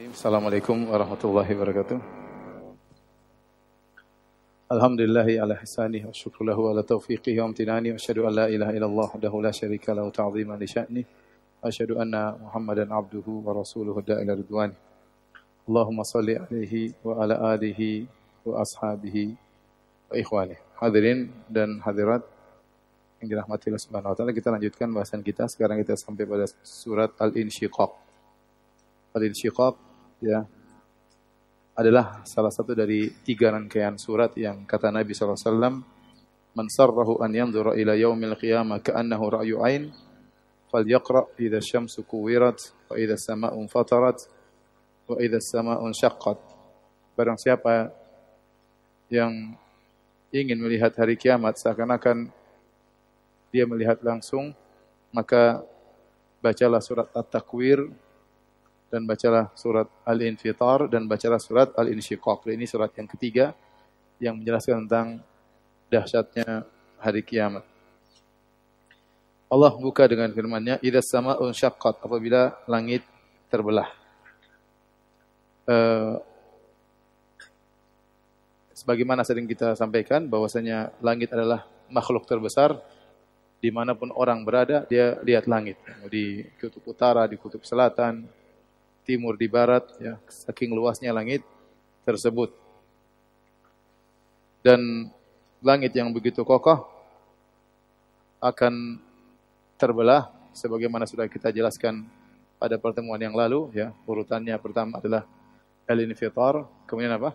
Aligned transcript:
Assalamualaikum 0.00 0.88
warahmatullahi 0.88 1.52
wabarakatuh. 1.52 2.00
Alhamdulillahi 4.72 5.36
ala 5.36 5.52
hisani 5.60 6.08
wa 6.08 6.16
syukru 6.16 6.48
lahu 6.48 6.72
ala 6.72 6.80
taufiqihi 6.80 7.36
wa 7.36 7.52
amtinani 7.52 7.92
wa 7.92 8.00
asyhadu 8.00 8.24
an 8.24 8.32
la 8.32 8.46
ilaha 8.48 8.72
illallah 8.72 9.08
wahdahu 9.12 9.44
la 9.44 9.52
syarika 9.52 9.92
lahu 9.92 10.08
ta'ziman 10.08 10.56
li 10.56 10.64
sya'ni 10.64 11.02
wa 11.04 11.68
asyhadu 11.68 12.00
anna 12.00 12.32
Muhammadan 12.32 12.88
abduhu 12.88 13.44
wa 13.44 13.52
rasuluhu 13.52 14.00
da'ila 14.00 14.40
ridwani. 14.40 14.72
Allahumma 15.68 16.08
salli 16.08 16.40
alaihi 16.40 16.96
wa 17.04 17.20
ala 17.20 17.36
alihi 17.52 18.08
wa 18.48 18.64
ashabihi 18.64 19.36
wa 20.08 20.16
ikhwani. 20.16 20.56
Hadirin 20.80 21.28
dan 21.44 21.76
hadirat 21.84 22.24
yang 23.20 23.36
dirahmati 23.36 23.68
Allah 23.68 23.84
Subhanahu 23.84 24.12
wa 24.12 24.16
taala, 24.16 24.32
kita 24.32 24.48
lanjutkan 24.48 24.88
bahasan 24.96 25.20
kita. 25.20 25.44
Sekarang 25.44 25.76
kita 25.76 25.92
sampai 25.92 26.24
pada 26.24 26.48
surat 26.64 27.12
Al-Insyiqaq. 27.20 27.92
Al-Insyiqaq 29.12 29.89
ya 30.20 30.44
adalah 31.76 32.20
salah 32.28 32.52
satu 32.52 32.76
dari 32.76 33.08
tiga 33.24 33.52
rangkaian 33.52 33.96
surat 33.96 34.36
yang 34.36 34.68
kata 34.68 34.92
Nabi 34.92 35.16
SAW 35.16 35.80
Man 36.50 36.66
sarrahu 36.66 37.22
an 37.22 37.30
yanzura 37.30 37.78
ila 37.78 37.94
yaumil 37.94 38.34
qiyamah 38.34 38.82
ka'annahu 38.82 39.24
ra'yu 39.38 39.62
ain 39.62 39.94
falyaqra 40.68 41.30
idza 41.38 41.62
syamsu 41.62 42.02
kuwirat 42.02 42.74
wa 42.90 42.98
idza 42.98 43.14
sama'un 43.14 43.70
fatarat 43.70 44.18
wa 45.06 45.14
idza 45.22 45.38
sama'un 45.38 45.94
syaqqat. 45.94 46.42
Barang 47.14 47.38
siapa 47.38 47.94
yang 49.06 49.54
ingin 50.34 50.58
melihat 50.58 50.90
hari 50.98 51.14
kiamat 51.14 51.54
seakan-akan 51.58 52.34
dia 53.54 53.62
melihat 53.66 54.02
langsung 54.02 54.50
maka 55.14 55.62
bacalah 56.42 56.82
surat 56.82 57.06
At-Takwir 57.14 57.90
dan 58.90 59.06
bacalah 59.06 59.54
surat 59.54 59.86
Al-Infitar 60.02 60.90
dan 60.90 61.06
bacalah 61.06 61.38
surat 61.38 61.70
Al-Insyiqaq. 61.78 62.50
Ini 62.50 62.66
surat 62.66 62.90
yang 62.98 63.06
ketiga 63.06 63.54
yang 64.18 64.36
menjelaskan 64.36 64.84
tentang 64.84 65.22
dahsyatnya 65.88 66.66
hari 66.98 67.22
kiamat. 67.22 67.64
Allah 69.50 69.72
buka 69.74 70.06
dengan 70.06 70.30
firman-Nya, 70.30 70.78
"Idza 70.82 71.02
sama'un 71.02 71.50
syaqqat," 71.50 72.02
apabila 72.02 72.54
langit 72.70 73.02
terbelah. 73.50 73.90
Uh, 75.66 76.18
sebagaimana 78.74 79.22
sering 79.26 79.46
kita 79.46 79.74
sampaikan 79.78 80.26
bahwasanya 80.26 80.94
langit 81.04 81.30
adalah 81.30 81.66
makhluk 81.90 82.24
terbesar 82.24 82.78
di 83.60 83.68
mana 83.68 83.92
pun 83.92 84.08
orang 84.16 84.40
berada 84.40 84.88
dia 84.88 85.20
lihat 85.20 85.44
langit 85.44 85.76
di 86.08 86.40
kutub 86.56 86.80
utara 86.88 87.28
di 87.28 87.36
kutub 87.36 87.60
selatan 87.60 88.24
timur, 89.04 89.34
di 89.36 89.48
barat, 89.50 89.84
ya, 89.98 90.16
saking 90.28 90.70
luasnya 90.72 91.10
langit 91.10 91.42
tersebut. 92.04 92.52
Dan 94.60 95.08
langit 95.64 95.92
yang 95.96 96.12
begitu 96.12 96.44
kokoh 96.44 96.84
akan 98.40 99.00
terbelah 99.80 100.28
sebagaimana 100.52 101.08
sudah 101.08 101.28
kita 101.28 101.52
jelaskan 101.52 102.04
pada 102.60 102.76
pertemuan 102.76 103.20
yang 103.20 103.32
lalu 103.32 103.72
ya. 103.72 103.92
Urutannya 104.04 104.52
pertama 104.60 105.00
adalah 105.00 105.24
al-infitar 105.88 106.64
kemudian 106.84 107.16
apa? 107.16 107.32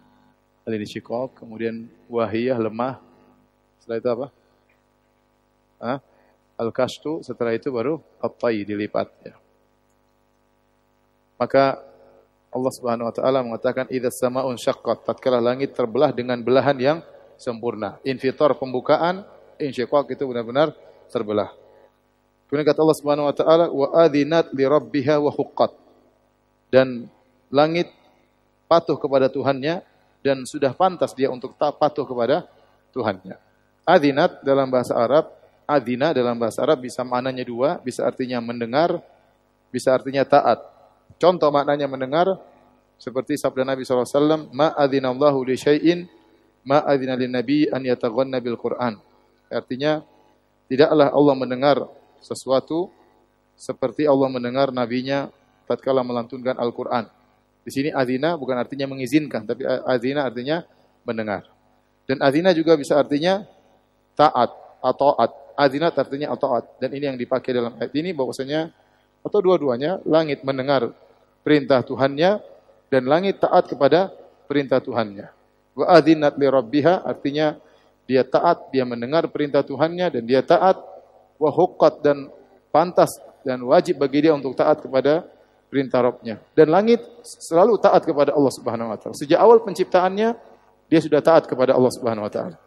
Al-insyiqaq 0.66 1.42
kemudian 1.42 1.90
wahiyah 2.10 2.58
lemah. 2.62 3.02
Setelah 3.82 3.98
itu 3.98 4.10
apa? 4.10 4.28
Al-kashtu 6.58 7.26
setelah 7.26 7.54
itu 7.54 7.70
baru 7.74 8.02
at-tay 8.22 8.66
dilipat 8.66 9.10
ya 9.22 9.36
maka 11.36 11.80
Allah 12.56 12.72
Subhanahu 12.72 13.12
wa 13.12 13.14
taala 13.16 13.40
mengatakan 13.44 13.86
idza 13.92 14.12
samaun 14.16 14.56
syaqqat 14.56 15.04
tatkala 15.04 15.44
langit 15.44 15.76
terbelah 15.76 16.16
dengan 16.16 16.40
belahan 16.40 16.78
yang 16.80 16.98
sempurna. 17.36 18.00
Infitar 18.08 18.56
pembukaan, 18.56 19.28
insyiqaq 19.60 20.08
itu 20.16 20.24
benar-benar 20.24 20.72
terbelah. 21.12 21.52
Kemudian 22.48 22.64
kata 22.64 22.80
Allah 22.80 22.98
Subhanahu 22.98 23.28
wa 23.28 23.36
taala 23.36 23.66
wa 23.68 23.88
adzinat 24.00 24.56
li 24.56 24.64
rabbiha 24.64 25.20
wa 25.20 25.32
huqqat. 25.36 25.76
Dan 26.72 27.12
langit 27.52 27.92
patuh 28.72 28.96
kepada 28.96 29.28
Tuhannya 29.28 29.84
dan 30.24 30.42
sudah 30.48 30.72
pantas 30.74 31.12
dia 31.14 31.30
untuk 31.30 31.54
tak 31.60 31.76
patuh 31.76 32.08
kepada 32.08 32.48
Tuhannya. 32.96 33.36
Adzinat 33.86 34.42
dalam 34.42 34.72
bahasa 34.72 34.96
Arab, 34.98 35.30
adzina 35.70 36.14
dalam 36.14 36.38
bahasa 36.38 36.62
Arab 36.66 36.82
bisa 36.82 37.06
maknanya 37.06 37.46
dua, 37.46 37.78
bisa 37.82 38.06
artinya 38.06 38.42
mendengar, 38.42 38.98
bisa 39.70 39.94
artinya 39.94 40.26
taat. 40.26 40.75
Contoh 41.16 41.48
maknanya 41.48 41.88
mendengar 41.88 42.36
seperti 43.00 43.40
sabda 43.40 43.64
Nabi 43.64 43.88
SAW, 43.88 44.52
Ma 44.52 44.72
li 44.88 45.56
syai'in 45.56 46.08
ma 46.66 46.82
nabi 46.82 47.70
an 47.70 47.82
yataghanna 47.86 48.42
bil 48.42 48.58
Qur'an. 48.60 49.00
Artinya 49.48 50.02
tidaklah 50.68 51.14
Allah 51.14 51.36
mendengar 51.38 51.78
sesuatu 52.20 52.90
seperti 53.56 54.10
Allah 54.10 54.28
mendengar 54.28 54.74
nabinya 54.74 55.30
tatkala 55.70 56.02
melantunkan 56.02 56.58
Al-Qur'an. 56.58 57.08
Di 57.66 57.72
sini 57.74 57.90
adzina 57.90 58.38
bukan 58.38 58.58
artinya 58.58 58.86
mengizinkan, 58.90 59.46
tapi 59.46 59.66
adzina 59.66 60.26
artinya 60.28 60.62
mendengar. 61.06 61.50
Dan 62.06 62.22
adzina 62.22 62.54
juga 62.54 62.78
bisa 62.78 62.98
artinya 62.98 63.42
taat 64.14 64.54
atau 64.82 65.14
taat. 65.18 65.32
Adzina 65.56 65.90
artinya 65.90 66.36
taat. 66.36 66.78
Dan 66.78 66.94
ini 66.94 67.06
yang 67.10 67.18
dipakai 67.18 67.56
dalam 67.56 67.74
ayat 67.80 67.94
ini 67.96 68.12
bahwasanya 68.12 68.70
atau 69.26 69.40
dua-duanya 69.42 70.04
langit 70.06 70.46
mendengar 70.46 70.94
perintah 71.46 71.86
Tuhannya 71.86 72.42
dan 72.90 73.06
langit 73.06 73.38
taat 73.38 73.70
kepada 73.70 74.10
perintah 74.50 74.82
Tuhannya. 74.82 75.30
Wa 75.78 76.02
adzinat 76.02 76.34
li 76.42 76.50
rabbiha 76.50 77.06
artinya 77.06 77.54
dia 78.10 78.26
taat, 78.26 78.74
dia 78.74 78.82
mendengar 78.82 79.30
perintah 79.30 79.62
Tuhannya 79.62 80.10
dan 80.10 80.24
dia 80.26 80.42
taat 80.42 80.82
wa 81.38 81.50
huqqat 81.54 82.02
dan 82.02 82.34
pantas 82.74 83.14
dan 83.46 83.62
wajib 83.62 84.02
bagi 84.02 84.26
dia 84.26 84.34
untuk 84.34 84.58
taat 84.58 84.82
kepada 84.82 85.26
perintah 85.70 86.02
Rabbnya. 86.02 86.42
Dan 86.58 86.74
langit 86.74 87.02
selalu 87.22 87.78
taat 87.82 88.06
kepada 88.06 88.34
Allah 88.34 88.54
Subhanahu 88.54 88.94
wa 88.94 88.98
taala. 88.98 89.18
Sejak 89.18 89.38
awal 89.42 89.62
penciptaannya 89.62 90.38
dia 90.86 91.00
sudah 91.02 91.22
taat 91.22 91.50
kepada 91.50 91.74
Allah 91.74 91.92
Subhanahu 91.94 92.26
wa 92.26 92.32
taala. 92.32 92.58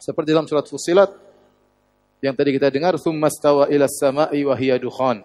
Seperti 0.00 0.32
dalam 0.32 0.48
surat 0.48 0.64
Fussilat 0.64 1.12
yang 2.24 2.32
tadi 2.32 2.56
kita 2.56 2.72
dengar, 2.72 2.96
"Tsummastawa 2.96 3.68
ila 3.68 3.84
samai 3.88 4.40
wa 4.44 4.56
hiya 4.56 4.80
dukhan." 4.80 5.20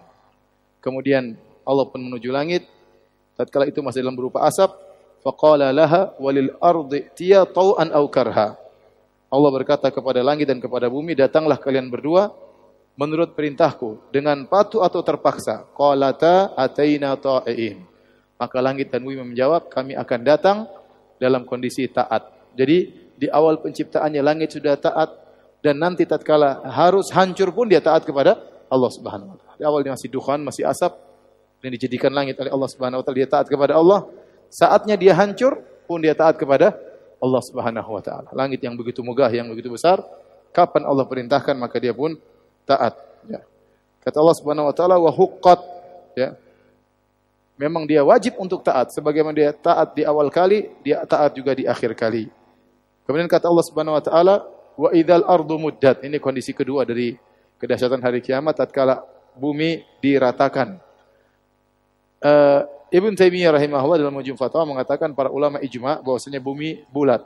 Kemudian 0.84 1.34
Allah 1.64 1.88
pun 1.88 1.98
menuju 1.98 2.28
langit 2.28 2.68
tatkala 3.36 3.68
itu 3.68 3.84
masih 3.84 4.02
dalam 4.02 4.16
berupa 4.16 4.42
asap, 4.48 4.72
faqala 5.22 5.70
laha 5.70 6.16
walil 6.18 6.50
ardi 6.58 7.06
tiya 7.12 7.44
tau'an 7.44 7.92
aw 7.92 8.04
karha. 8.08 8.56
Allah 9.26 9.50
berkata 9.52 9.92
kepada 9.92 10.24
langit 10.24 10.48
dan 10.48 10.58
kepada 10.58 10.88
bumi, 10.88 11.12
datanglah 11.12 11.60
kalian 11.60 11.92
berdua 11.92 12.32
menurut 12.96 13.36
perintahku 13.36 14.08
dengan 14.08 14.48
patuh 14.48 14.80
atau 14.80 15.04
terpaksa. 15.04 15.68
Qalata 15.76 16.56
ataina 16.56 17.14
ta'in. 17.20 17.84
Maka 18.36 18.56
langit 18.60 18.88
dan 18.92 19.04
bumi 19.04 19.20
menjawab, 19.20 19.68
kami 19.68 19.96
akan 19.96 20.20
datang 20.24 20.58
dalam 21.20 21.44
kondisi 21.44 21.88
taat. 21.88 22.52
Jadi 22.56 23.08
di 23.16 23.26
awal 23.32 23.60
penciptaannya 23.60 24.20
langit 24.20 24.56
sudah 24.56 24.76
taat 24.76 25.10
dan 25.64 25.80
nanti 25.80 26.04
tatkala 26.04 26.64
harus 26.68 27.08
hancur 27.12 27.50
pun 27.52 27.66
dia 27.66 27.80
taat 27.80 28.04
kepada 28.04 28.36
Allah 28.68 28.90
Subhanahu 28.92 29.34
wa 29.34 29.36
taala. 29.40 29.54
Di 29.56 29.64
awal 29.64 29.80
dia 29.82 29.92
masih 29.96 30.10
dukhan, 30.12 30.40
masih 30.44 30.68
asap, 30.68 30.92
dan 31.60 31.68
dijadikan 31.72 32.12
langit 32.12 32.36
oleh 32.38 32.52
Allah 32.52 32.68
Subhanahu 32.70 33.00
wa 33.00 33.04
taala 33.04 33.18
dia 33.18 33.28
taat 33.28 33.46
kepada 33.48 33.74
Allah. 33.76 34.06
Saatnya 34.52 34.94
dia 34.94 35.12
hancur 35.16 35.58
pun 35.88 35.98
dia 35.98 36.14
taat 36.14 36.38
kepada 36.38 36.76
Allah 37.18 37.42
Subhanahu 37.42 37.90
wa 37.96 38.02
taala. 38.04 38.28
Langit 38.36 38.60
yang 38.60 38.76
begitu 38.76 39.00
megah 39.00 39.32
yang 39.32 39.48
begitu 39.48 39.72
besar 39.72 40.04
kapan 40.52 40.88
Allah 40.88 41.04
perintahkan 41.04 41.56
maka 41.56 41.76
dia 41.76 41.92
pun 41.92 42.16
taat 42.68 42.96
ya. 43.28 43.40
Kata 44.04 44.16
Allah 44.22 44.36
Subhanahu 44.36 44.68
wa 44.70 44.74
taala 44.76 44.96
wa 45.00 45.10
huqqat 45.12 45.60
ya. 46.16 46.36
Memang 47.56 47.88
dia 47.88 48.04
wajib 48.04 48.36
untuk 48.36 48.60
taat. 48.60 48.92
Sebagaimana 48.92 49.32
dia 49.32 49.50
taat 49.56 49.96
di 49.96 50.04
awal 50.04 50.28
kali 50.28 50.70
dia 50.84 51.02
taat 51.08 51.32
juga 51.36 51.56
di 51.56 51.64
akhir 51.64 51.96
kali. 51.96 52.28
Kemudian 53.08 53.26
kata 53.26 53.48
Allah 53.48 53.66
Subhanahu 53.66 53.96
wa 53.96 54.04
taala 54.04 54.34
wa 54.76 54.92
idzal 54.92 55.24
ardu 55.24 55.56
muddat. 55.56 56.04
Ini 56.04 56.20
kondisi 56.20 56.52
kedua 56.52 56.84
dari 56.84 57.16
kedahsyatan 57.56 57.98
hari 58.04 58.20
kiamat 58.20 58.60
tatkala 58.60 59.00
bumi 59.36 59.84
diratakan 60.04 60.85
uh, 62.26 62.60
Ibn 62.90 63.12
Taimiyah 63.14 63.54
rahimahullah 63.54 63.98
dalam 63.98 64.14
Mujum 64.14 64.38
Fatwa 64.38 64.62
mengatakan 64.66 65.10
para 65.14 65.30
ulama 65.30 65.58
ijma 65.62 66.02
bahwasanya 66.02 66.38
bumi 66.42 66.86
bulat. 66.90 67.22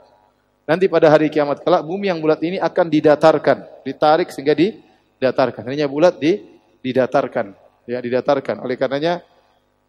Nanti 0.65 0.85
pada 0.85 1.09
hari 1.09 1.29
kiamat 1.29 1.65
kelak 1.65 1.81
bumi 1.85 2.09
yang 2.09 2.21
bulat 2.21 2.41
ini 2.41 2.61
akan 2.61 2.85
didatarkan, 2.89 3.65
ditarik 3.85 4.29
sehingga 4.29 4.53
didatarkan. 4.53 5.65
Hanya 5.69 5.89
bulat 5.89 6.17
di 6.17 6.41
didatarkan, 6.81 7.53
ya 7.85 8.01
didatarkan. 8.01 8.61
Oleh 8.61 8.77
karenanya 8.77 9.21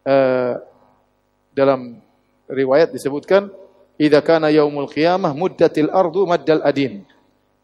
uh, 0.04 0.60
dalam 1.52 2.00
riwayat 2.48 2.92
disebutkan 2.92 3.48
idza 3.96 4.20
kana 4.20 4.52
yaumul 4.52 4.88
qiyamah 4.92 5.32
muddatil 5.32 5.88
ardu 5.92 6.28
maddal 6.28 6.60
adin. 6.64 7.04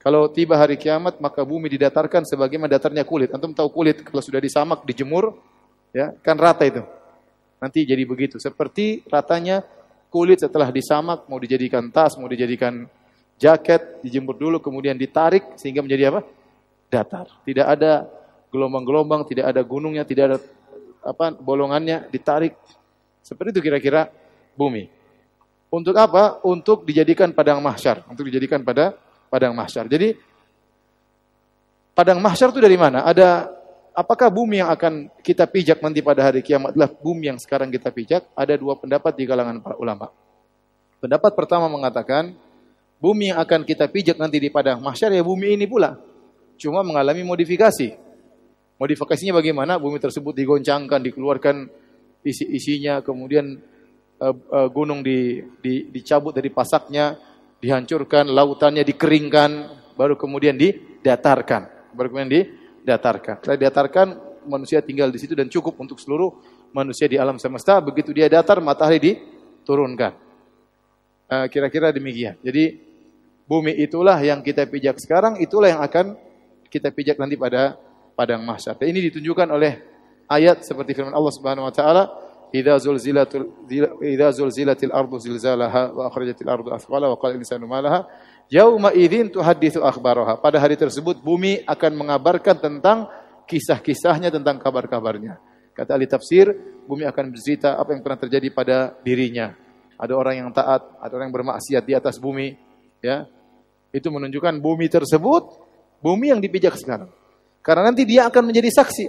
Kalau 0.01 0.31
tiba 0.33 0.57
hari 0.57 0.81
kiamat 0.81 1.21
maka 1.21 1.45
bumi 1.45 1.69
didatarkan 1.69 2.25
sebagaimana 2.25 2.73
datarnya 2.73 3.05
kulit. 3.05 3.29
Antum 3.37 3.53
tahu 3.53 3.69
kulit 3.69 4.01
kalau 4.01 4.25
sudah 4.25 4.41
disamak, 4.41 4.81
dijemur, 4.89 5.37
ya 5.93 6.17
kan 6.25 6.41
rata 6.41 6.65
itu. 6.65 6.81
Nanti 7.59 7.83
jadi 7.83 8.03
begitu. 8.07 8.39
Seperti 8.39 9.03
ratanya 9.11 9.67
kulit 10.09 10.41
setelah 10.41 10.71
disamak, 10.71 11.27
mau 11.27 11.39
dijadikan 11.43 11.91
tas, 11.91 12.15
mau 12.17 12.31
dijadikan 12.31 12.87
jaket, 13.39 14.03
dijemur 14.03 14.35
dulu, 14.35 14.59
kemudian 14.59 14.99
ditarik 14.99 15.59
sehingga 15.59 15.83
menjadi 15.83 16.15
apa? 16.15 16.21
Datar. 16.89 17.27
Tidak 17.45 17.67
ada 17.67 18.09
gelombang-gelombang, 18.49 19.29
tidak 19.29 19.53
ada 19.53 19.61
gunungnya, 19.61 20.03
tidak 20.07 20.25
ada 20.35 20.39
apa 21.05 21.35
bolongannya, 21.37 22.09
ditarik. 22.09 22.57
Seperti 23.23 23.59
itu 23.59 23.61
kira-kira 23.61 24.09
bumi. 24.57 24.89
Untuk 25.69 25.93
apa? 26.01 26.41
Untuk 26.49 26.89
dijadikan 26.89 27.29
padang 27.37 27.61
mahsyar, 27.61 28.07
untuk 28.09 28.25
dijadikan 28.25 28.65
pada 28.65 28.97
padang 29.29 29.53
mahsyar. 29.53 29.85
Jadi 29.85 30.17
padang 31.93 32.23
mahsyar 32.25 32.49
itu 32.49 32.61
dari 32.65 32.79
mana? 32.81 33.05
Ada 33.05 33.58
apakah 33.99 34.31
bumi 34.31 34.63
yang 34.63 34.71
akan 34.71 35.11
kita 35.27 35.51
pijak 35.51 35.83
nanti 35.83 35.99
pada 36.07 36.31
hari 36.31 36.39
kiamat 36.47 36.71
adalah 36.71 36.87
bumi 36.87 37.35
yang 37.35 37.39
sekarang 37.43 37.67
kita 37.75 37.91
pijak? 37.91 38.31
Ada 38.39 38.55
dua 38.55 38.79
pendapat 38.79 39.19
di 39.19 39.27
kalangan 39.27 39.59
para 39.59 39.75
ulama. 39.75 40.07
Pendapat 41.03 41.35
pertama 41.35 41.67
mengatakan, 41.67 42.39
bumi 43.03 43.35
yang 43.35 43.43
akan 43.43 43.67
kita 43.67 43.91
pijak 43.91 44.15
nanti 44.15 44.39
di 44.39 44.55
padang 44.55 44.79
mahsyar 44.79 45.11
ya 45.11 45.27
bumi 45.27 45.59
ini 45.59 45.67
pula. 45.67 45.99
Cuma 46.55 46.87
mengalami 46.87 47.27
modifikasi. 47.27 47.99
Modifikasinya 48.79 49.35
bagaimana? 49.35 49.83
Bumi 49.83 49.99
tersebut 49.99 50.31
digoncangkan, 50.39 51.03
dikeluarkan 51.03 51.67
isi-isinya, 52.23 53.03
kemudian 53.03 53.59
uh, 54.23 54.35
uh, 54.35 54.69
gunung 54.71 55.03
di, 55.03 55.43
di, 55.59 55.91
dicabut 55.91 56.31
dari 56.31 56.51
pasaknya, 56.55 57.19
dihancurkan, 57.59 58.31
lautannya 58.31 58.87
dikeringkan, 58.87 59.51
baru 59.99 60.15
kemudian 60.15 60.55
didatarkan. 60.55 61.91
Baru 61.95 62.15
kemudian 62.15 62.31
di 62.31 62.43
datarkan. 62.89 63.45
Setelah 63.45 63.61
datarkan, 63.61 64.07
manusia 64.49 64.81
tinggal 64.81 65.13
di 65.13 65.21
situ 65.21 65.37
dan 65.37 65.53
cukup 65.53 65.77
untuk 65.77 66.01
seluruh 66.01 66.33
manusia 66.73 67.05
di 67.05 67.21
alam 67.21 67.37
semesta. 67.37 67.77
Begitu 67.85 68.17
dia 68.17 68.27
datar, 68.33 68.65
matahari 68.65 68.99
diturunkan. 68.99 70.13
Eh, 71.29 71.47
kira-kira 71.53 71.93
demikian. 71.93 72.41
Jadi 72.41 72.81
bumi 73.45 73.77
itulah 73.77 74.17
yang 74.25 74.41
kita 74.41 74.65
pijak 74.65 74.97
sekarang, 74.97 75.37
itulah 75.45 75.69
yang 75.69 75.85
akan 75.85 76.17
kita 76.73 76.89
pijak 76.89 77.21
nanti 77.21 77.37
pada 77.37 77.77
padang 78.17 78.41
mahsyar. 78.41 78.81
Ini 78.81 79.13
ditunjukkan 79.13 79.49
oleh 79.53 79.73
ayat 80.29 80.65
seperti 80.65 80.97
firman 80.97 81.13
Allah 81.13 81.33
Subhanahu 81.33 81.69
wa 81.69 81.75
taala, 81.75 82.09
"Idza 82.53 82.81
zulzilatul 82.81 83.69
idza 84.01 84.29
zulzilatil 84.33 84.93
ardu 84.93 85.17
zilzalaha 85.21 85.93
wa 85.93 86.03
akhrajatil 86.09 86.49
ardu 86.49 86.69
athqala 86.73 87.13
wa 87.13 87.17
qala 87.21 87.37
insanu 87.37 87.69
ma 87.69 87.81
laha." 87.85 88.01
Yauma 88.49 88.97
idzin 88.97 89.29
tuhadditsu 89.29 89.85
akhbaraha. 89.85 90.41
Pada 90.41 90.57
hari 90.57 90.77
tersebut 90.77 91.21
bumi 91.21 91.61
akan 91.69 91.93
mengabarkan 91.93 92.57
tentang 92.57 93.09
kisah-kisahnya 93.45 94.33
tentang 94.33 94.57
kabar-kabarnya. 94.57 95.37
Kata 95.77 95.95
ahli 95.95 96.09
tafsir, 96.09 96.51
bumi 96.89 97.05
akan 97.05 97.29
bercerita 97.33 97.77
apa 97.77 97.93
yang 97.93 98.01
pernah 98.01 98.19
terjadi 98.19 98.49
pada 98.51 98.77
dirinya. 99.05 99.53
Ada 100.01 100.13
orang 100.17 100.35
yang 100.41 100.49
taat, 100.51 100.81
ada 100.97 101.13
orang 101.13 101.29
yang 101.29 101.37
bermaksiat 101.37 101.83
di 101.85 101.93
atas 101.93 102.17
bumi, 102.17 102.57
ya. 103.05 103.29
Itu 103.93 104.09
menunjukkan 104.13 104.61
bumi 104.61 104.89
tersebut 104.89 105.45
bumi 106.01 106.33
yang 106.33 106.41
dipijak 106.41 106.77
sekarang. 106.81 107.13
Karena 107.61 107.93
nanti 107.93 108.09
dia 108.09 108.27
akan 108.29 108.49
menjadi 108.49 108.71
saksi. 108.81 109.07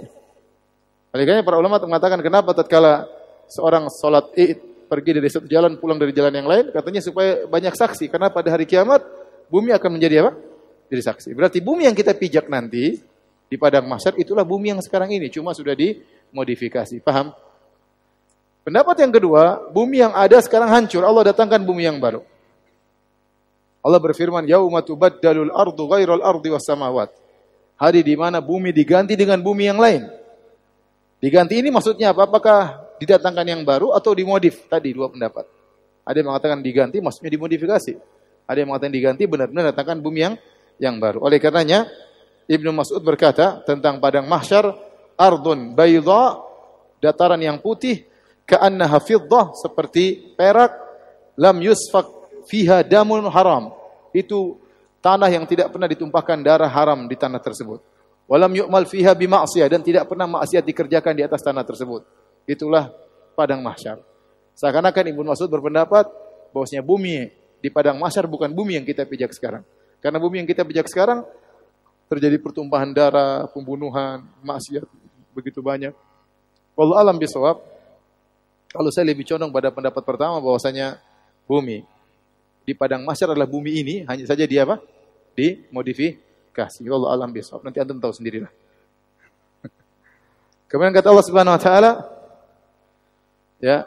Oleh 1.10 1.42
para 1.42 1.58
ulama 1.58 1.80
mengatakan 1.82 2.22
kenapa 2.22 2.54
tatkala 2.54 3.08
seorang 3.50 3.90
salat 3.90 4.30
Id 4.38 4.86
pergi 4.86 5.10
dari 5.14 5.28
satu 5.30 5.46
jalan 5.46 5.78
pulang 5.78 5.98
dari 5.98 6.14
jalan 6.14 6.34
yang 6.34 6.46
lain, 6.46 6.70
katanya 6.70 7.02
supaya 7.02 7.46
banyak 7.50 7.74
saksi. 7.74 8.06
Karena 8.10 8.30
pada 8.30 8.50
hari 8.50 8.66
kiamat 8.66 9.19
bumi 9.50 9.74
akan 9.74 9.90
menjadi 9.98 10.24
apa? 10.24 10.32
Jadi 10.88 11.02
saksi. 11.02 11.28
Berarti 11.34 11.58
bumi 11.58 11.90
yang 11.90 11.94
kita 11.94 12.14
pijak 12.14 12.46
nanti 12.46 12.98
di 13.50 13.56
padang 13.58 13.90
mahsyar 13.90 14.14
itulah 14.14 14.46
bumi 14.46 14.70
yang 14.70 14.80
sekarang 14.80 15.10
ini, 15.10 15.26
cuma 15.26 15.50
sudah 15.50 15.74
dimodifikasi. 15.74 17.02
Paham? 17.02 17.34
Pendapat 18.62 19.02
yang 19.02 19.10
kedua, 19.10 19.70
bumi 19.74 20.06
yang 20.06 20.14
ada 20.14 20.38
sekarang 20.38 20.70
hancur, 20.70 21.02
Allah 21.02 21.34
datangkan 21.34 21.58
bumi 21.66 21.82
yang 21.82 21.98
baru. 21.98 22.22
Allah 23.80 23.98
berfirman, 23.98 24.46
"Yauma 24.46 24.84
tubaddalul 24.84 25.50
ardu 25.50 25.84
ghairal 25.88 26.22
ardi 26.22 26.52
was 26.52 26.62
samawat." 26.62 27.10
Hari 27.80 28.04
di 28.04 28.12
mana 28.12 28.44
bumi 28.44 28.76
diganti 28.76 29.16
dengan 29.16 29.40
bumi 29.40 29.72
yang 29.72 29.80
lain. 29.80 30.04
Diganti 31.16 31.56
ini 31.56 31.72
maksudnya 31.72 32.12
apa? 32.12 32.28
Apakah 32.28 32.60
didatangkan 33.00 33.46
yang 33.48 33.64
baru 33.64 33.96
atau 33.96 34.12
dimodif? 34.12 34.68
Tadi 34.68 34.92
dua 34.92 35.08
pendapat. 35.08 35.48
Ada 36.04 36.20
yang 36.20 36.28
mengatakan 36.28 36.60
diganti, 36.60 37.00
maksudnya 37.00 37.32
dimodifikasi. 37.32 37.96
Ada 38.50 38.66
yang 38.66 38.74
mengatakan 38.74 38.90
diganti 38.90 39.30
benar-benar 39.30 39.70
datangkan 39.70 40.02
bumi 40.02 40.20
yang 40.26 40.34
yang 40.82 40.98
baru. 40.98 41.22
Oleh 41.22 41.38
karenanya 41.38 41.86
Ibnu 42.50 42.74
Mas'ud 42.74 42.98
berkata 42.98 43.62
tentang 43.62 44.02
padang 44.02 44.26
mahsyar 44.26 44.74
ardun 45.14 45.78
bayda 45.78 46.42
dataran 46.98 47.38
yang 47.38 47.62
putih 47.62 48.02
ka'annaha 48.50 48.98
fiddah 48.98 49.54
seperti 49.54 50.34
perak 50.34 50.74
lam 51.38 51.62
yusfak 51.62 52.10
fiha 52.50 52.82
damun 52.82 53.22
haram. 53.30 53.70
Itu 54.10 54.58
tanah 54.98 55.30
yang 55.30 55.46
tidak 55.46 55.70
pernah 55.70 55.86
ditumpahkan 55.86 56.42
darah 56.42 56.66
haram 56.66 57.06
di 57.06 57.14
tanah 57.14 57.38
tersebut. 57.38 57.78
Walam 58.26 58.50
yu'mal 58.50 58.86
fiha 58.86 59.14
bima'siyah 59.14 59.70
dan 59.70 59.82
tidak 59.86 60.10
pernah 60.10 60.26
maksiat 60.26 60.66
dikerjakan 60.66 61.14
di 61.14 61.22
atas 61.22 61.42
tanah 61.46 61.62
tersebut. 61.62 62.02
Itulah 62.50 62.90
padang 63.38 63.62
mahsyar. 63.62 64.02
Seakan-akan 64.58 65.04
Ibnu 65.14 65.22
Mas'ud 65.30 65.46
berpendapat 65.46 66.10
bahwasanya 66.50 66.82
bumi 66.82 67.30
di 67.60 67.68
padang 67.68 68.00
mahsyar 68.00 68.24
bukan 68.24 68.48
bumi 68.50 68.80
yang 68.80 68.86
kita 68.88 69.04
pijak 69.04 69.36
sekarang. 69.36 69.62
Karena 70.00 70.16
bumi 70.16 70.40
yang 70.40 70.48
kita 70.48 70.64
pijak 70.64 70.88
sekarang 70.88 71.28
terjadi 72.10 72.40
pertumpahan 72.40 72.90
darah, 72.90 73.46
pembunuhan, 73.52 74.24
maksiat 74.42 74.82
begitu 75.36 75.62
banyak. 75.62 75.94
Wallahu 76.74 76.98
alam 76.98 77.16
bisawab. 77.20 77.62
Kalau 78.70 78.90
saya 78.90 79.12
lebih 79.12 79.28
condong 79.28 79.52
pada 79.52 79.68
pendapat 79.70 80.02
pertama 80.02 80.40
bahwasanya 80.40 80.98
bumi 81.44 81.84
di 82.64 82.72
padang 82.72 83.02
mahsyar 83.02 83.34
adalah 83.34 83.50
bumi 83.50 83.82
ini, 83.82 83.94
hanya 84.06 84.24
saja 84.24 84.46
dia 84.46 84.62
apa? 84.64 84.80
Dimodifikasi. 85.36 86.80
Allah 86.86 87.10
alam 87.12 87.30
bisawab. 87.30 87.66
Nanti 87.66 87.78
antum 87.82 87.98
tahu 87.98 88.14
sendirilah. 88.14 88.50
Kemudian 90.70 90.94
kata 90.94 91.10
Allah 91.12 91.26
Subhanahu 91.26 91.56
wa 91.56 91.62
taala 91.62 91.92
ya 93.60 93.84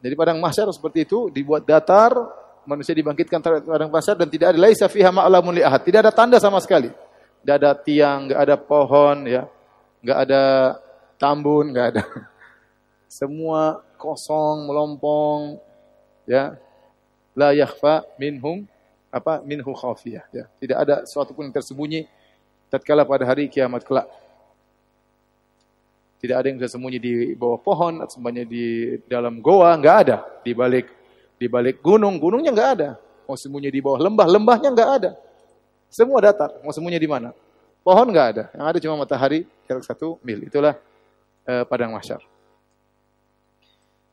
jadi 0.00 0.14
padang 0.16 0.40
mahsyar 0.40 0.64
seperti 0.72 1.04
itu 1.04 1.28
dibuat 1.28 1.68
datar, 1.68 2.16
manusia 2.64 2.96
dibangkitkan 2.96 3.44
padang 3.44 3.92
mahsyar 3.92 4.16
dan 4.16 4.32
tidak 4.32 4.56
ada 4.56 4.58
laisa 4.58 4.88
fiha 4.88 5.12
ma'lamun 5.12 5.52
li 5.52 5.62
ahad. 5.62 5.84
Tidak 5.84 6.00
ada 6.00 6.12
tanda 6.12 6.40
sama 6.40 6.56
sekali. 6.64 6.88
Tidak 7.44 7.54
ada 7.56 7.76
tiang, 7.76 8.28
enggak 8.28 8.40
ada 8.40 8.56
pohon 8.56 9.28
ya. 9.28 9.44
Enggak 10.00 10.18
ada 10.24 10.42
tambun, 11.20 11.68
enggak 11.68 11.86
ada. 11.96 12.02
Semua 13.20 13.84
kosong, 14.00 14.64
melompong 14.64 15.60
ya. 16.24 16.56
La 17.36 17.52
yakhfa 17.52 18.08
minhum 18.16 18.64
apa 19.12 19.44
minhu 19.44 19.76
khafiyah 19.76 20.24
ya. 20.32 20.44
Tidak 20.56 20.76
ada 20.80 20.96
sesuatu 21.04 21.36
pun 21.36 21.44
yang 21.44 21.54
tersembunyi 21.54 22.08
tatkala 22.72 23.04
pada 23.04 23.28
hari 23.28 23.52
kiamat 23.52 23.84
kelak. 23.84 24.08
Tidak 26.20 26.36
ada 26.36 26.46
yang 26.52 26.60
bisa 26.60 26.76
sembunyi 26.76 26.98
di 27.00 27.12
bawah 27.32 27.56
pohon, 27.56 28.04
sembunyi 28.04 28.44
di 28.44 28.64
dalam 29.08 29.40
goa, 29.40 29.72
nggak 29.80 29.96
ada. 30.04 30.16
Di 30.44 30.52
balik 30.52 30.86
di 31.40 31.48
balik 31.48 31.80
gunung, 31.80 32.20
gunungnya 32.20 32.52
nggak 32.52 32.70
ada. 32.76 32.88
Mau 33.24 33.40
sembunyi 33.40 33.72
di 33.72 33.80
bawah 33.80 33.96
lembah, 34.04 34.28
lembahnya 34.28 34.68
nggak 34.68 34.90
ada. 35.00 35.10
Semua 35.88 36.20
datar. 36.20 36.60
Mau 36.60 36.76
sembunyi 36.76 37.00
di 37.00 37.08
mana? 37.08 37.32
Pohon 37.80 38.06
nggak 38.12 38.26
ada. 38.36 38.44
Yang 38.52 38.66
ada 38.68 38.78
cuma 38.84 38.94
matahari 39.00 39.48
jarak 39.64 39.82
satu 39.88 40.20
mil. 40.20 40.44
Itulah 40.44 40.76
eh, 41.48 41.64
padang 41.64 41.96
mahsyar. 41.96 42.20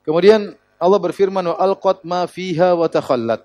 Kemudian 0.08 0.56
Allah 0.80 1.00
berfirman 1.04 1.44
wa 1.44 1.60
alqat 1.60 2.08
ma 2.08 2.24
fiha 2.24 2.72
wa 2.72 2.88
takhallat. 2.88 3.44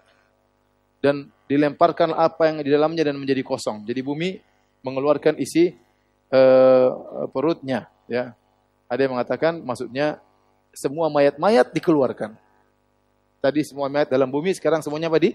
Dan 1.03 1.27
dilemparkan 1.51 2.15
apa 2.15 2.47
yang 2.47 2.63
di 2.63 2.71
dalamnya 2.71 3.11
dan 3.11 3.19
menjadi 3.19 3.43
kosong. 3.43 3.83
Jadi 3.83 4.01
bumi 4.07 4.39
mengeluarkan 4.87 5.35
isi 5.43 5.75
uh, 6.31 6.89
perutnya, 7.35 7.91
ya. 8.07 8.33
Ada 8.93 9.09
yang 9.09 9.17
mengatakan 9.17 9.57
maksudnya 9.65 10.21
semua 10.77 11.09
mayat-mayat 11.09 11.73
dikeluarkan. 11.73 12.37
Tadi 13.41 13.65
semua 13.65 13.89
mayat 13.89 14.13
dalam 14.13 14.29
bumi, 14.29 14.53
sekarang 14.53 14.85
semuanya 14.85 15.09
apa 15.09 15.17
di? 15.17 15.33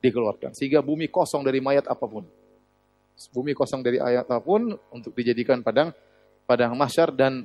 Dikeluarkan. 0.00 0.56
Sehingga 0.56 0.80
bumi 0.80 1.12
kosong 1.12 1.44
dari 1.44 1.60
mayat 1.60 1.84
apa 1.84 2.08
pun. 2.08 2.24
Bumi 3.36 3.52
kosong 3.52 3.84
dari 3.84 4.00
ayat 4.00 4.24
apa 4.24 4.40
pun 4.40 4.72
untuk 4.88 5.12
dijadikan 5.12 5.60
padang 5.60 5.92
padang 6.48 6.72
mahsyar 6.72 7.12
dan 7.12 7.44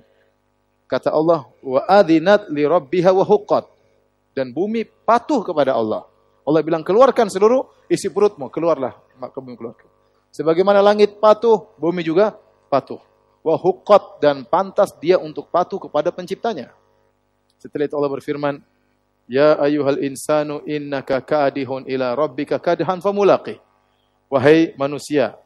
kata 0.88 1.12
Allah 1.12 1.44
wa 1.60 1.82
adinat 1.92 2.48
li 2.48 2.64
rabbiha 2.64 3.12
wa 3.12 3.28
huqqat. 3.28 3.68
Dan 4.32 4.56
bumi 4.56 4.88
patuh 4.88 5.44
kepada 5.44 5.76
Allah. 5.76 6.08
Allah 6.48 6.64
bilang 6.64 6.88
keluarkan 6.88 7.28
seluruh 7.28 7.68
isi 7.92 8.08
perutmu, 8.08 8.48
keluarlah 8.48 8.96
maka 9.20 9.44
bumi 9.44 9.60
keluarkan. 9.60 9.92
Sebagaimana 10.32 10.80
langit 10.80 11.20
patuh, 11.20 11.68
bumi 11.76 12.00
juga 12.00 12.32
patuh 12.72 13.13
wa 13.44 13.56
huqqat 13.60 14.24
dan 14.24 14.48
pantas 14.48 14.96
dia 14.98 15.20
untuk 15.20 15.52
patuh 15.52 15.78
kepada 15.78 16.10
penciptanya. 16.10 16.72
Setelah 17.60 17.86
itu 17.86 17.96
Allah 18.00 18.12
berfirman, 18.12 18.56
Ya 19.28 19.56
ayuhal 19.56 20.04
insanu 20.04 20.60
innaka 20.68 21.24
kadihun 21.24 21.88
ila 21.88 22.12
rabbika 22.16 22.60
kadhan 22.60 23.00
famulaqih. 23.00 23.60
Wahai 24.28 24.76
manusia, 24.76 25.38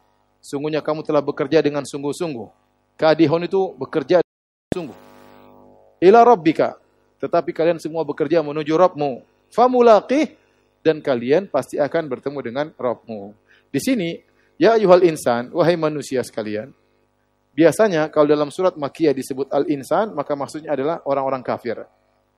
sungguhnya 0.41 0.81
kamu 0.81 1.05
telah 1.05 1.21
bekerja 1.21 1.61
dengan 1.61 1.85
sungguh-sungguh. 1.85 2.47
Kadihun 2.97 3.45
itu 3.45 3.75
bekerja 3.77 4.23
sungguh. 4.73 4.97
ila 6.01 6.21
rabbika. 6.25 6.77
Tetapi 7.17 7.49
kalian 7.49 7.81
semua 7.81 8.05
bekerja 8.05 8.45
menuju 8.45 8.77
Rabbmu. 8.77 9.25
Famulaqih 9.49 10.37
dan 10.85 11.01
kalian 11.01 11.49
pasti 11.49 11.81
akan 11.81 12.05
bertemu 12.05 12.39
dengan 12.45 12.67
Rabbmu. 12.77 13.33
Di 13.73 13.81
sini, 13.81 14.21
ya 14.61 14.77
ayuhal 14.77 15.01
insan, 15.05 15.49
wahai 15.49 15.73
manusia 15.73 16.21
sekalian. 16.21 16.69
Biasanya 17.57 18.13
kalau 18.13 18.29
dalam 18.29 18.53
surat 18.53 18.77
Makiyah 18.77 19.17
disebut 19.17 19.49
al-insan, 19.49 20.13
maka 20.13 20.37
maksudnya 20.37 20.77
adalah 20.77 21.01
orang-orang 21.09 21.41
kafir. 21.41 21.81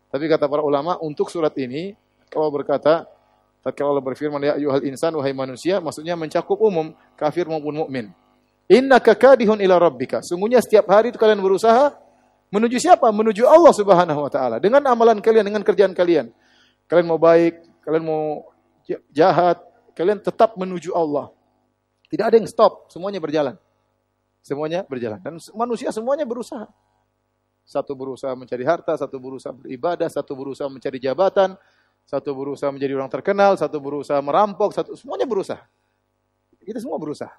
Tapi 0.07 0.25
kata 0.31 0.47
para 0.47 0.63
ulama, 0.63 0.95
untuk 1.03 1.27
surat 1.27 1.51
ini, 1.59 1.91
kalau 2.31 2.47
berkata, 2.47 3.03
tatkala 3.59 3.91
Allah 3.91 4.05
berfirman, 4.07 4.39
ya 4.39 4.55
ayuhal 4.55 4.87
insan, 4.87 5.11
wahai 5.19 5.35
manusia, 5.35 5.83
maksudnya 5.83 6.15
mencakup 6.15 6.55
umum, 6.63 6.95
kafir 7.19 7.43
maupun 7.51 7.83
mukmin. 7.83 8.15
Inna 8.71 9.03
kakadihun 9.03 9.59
ila 9.59 9.75
rabbika. 9.75 10.23
Sungguhnya 10.23 10.63
setiap 10.63 10.87
hari 10.87 11.11
itu 11.11 11.19
kalian 11.19 11.43
berusaha 11.43 11.91
Menuju 12.49 12.81
siapa? 12.81 13.05
Menuju 13.13 13.45
Allah 13.45 13.73
Subhanahu 13.73 14.25
wa 14.25 14.31
taala. 14.33 14.57
Dengan 14.57 14.81
amalan 14.89 15.21
kalian, 15.21 15.45
dengan 15.45 15.61
kerjaan 15.61 15.93
kalian. 15.93 16.33
Kalian 16.89 17.05
mau 17.05 17.21
baik, 17.21 17.61
kalian 17.85 18.01
mau 18.01 18.49
jahat, 19.13 19.61
kalian 19.93 20.17
tetap 20.17 20.57
menuju 20.57 20.89
Allah. 20.97 21.29
Tidak 22.09 22.25
ada 22.25 22.35
yang 22.41 22.49
stop, 22.49 22.89
semuanya 22.89 23.21
berjalan. 23.21 23.53
Semuanya 24.39 24.87
berjalan 24.87 25.19
dan 25.19 25.35
manusia 25.53 25.91
semuanya 25.91 26.23
berusaha. 26.23 26.67
Satu 27.69 27.93
berusaha 27.93 28.33
mencari 28.33 28.65
harta, 28.65 28.97
satu 28.97 29.21
berusaha 29.21 29.53
beribadah, 29.53 30.09
satu 30.09 30.33
berusaha 30.33 30.65
mencari 30.65 30.97
jabatan, 30.97 31.53
satu 32.09 32.33
berusaha 32.33 32.73
menjadi 32.73 32.97
orang 32.97 33.11
terkenal, 33.13 33.53
satu 33.53 33.77
berusaha 33.77 34.17
merampok, 34.25 34.73
satu 34.73 34.97
semuanya 34.97 35.29
berusaha. 35.29 35.61
Kita 36.65 36.81
semua 36.81 36.97
berusaha. 36.97 37.29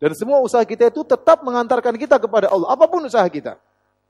Dan 0.00 0.12
semua 0.16 0.40
usaha 0.40 0.64
kita 0.64 0.88
itu 0.88 1.04
tetap 1.04 1.44
mengantarkan 1.44 1.96
kita 1.96 2.16
kepada 2.16 2.48
Allah, 2.48 2.72
apa 2.72 2.88
pun 2.88 3.04
usaha 3.04 3.24
kita. 3.28 3.60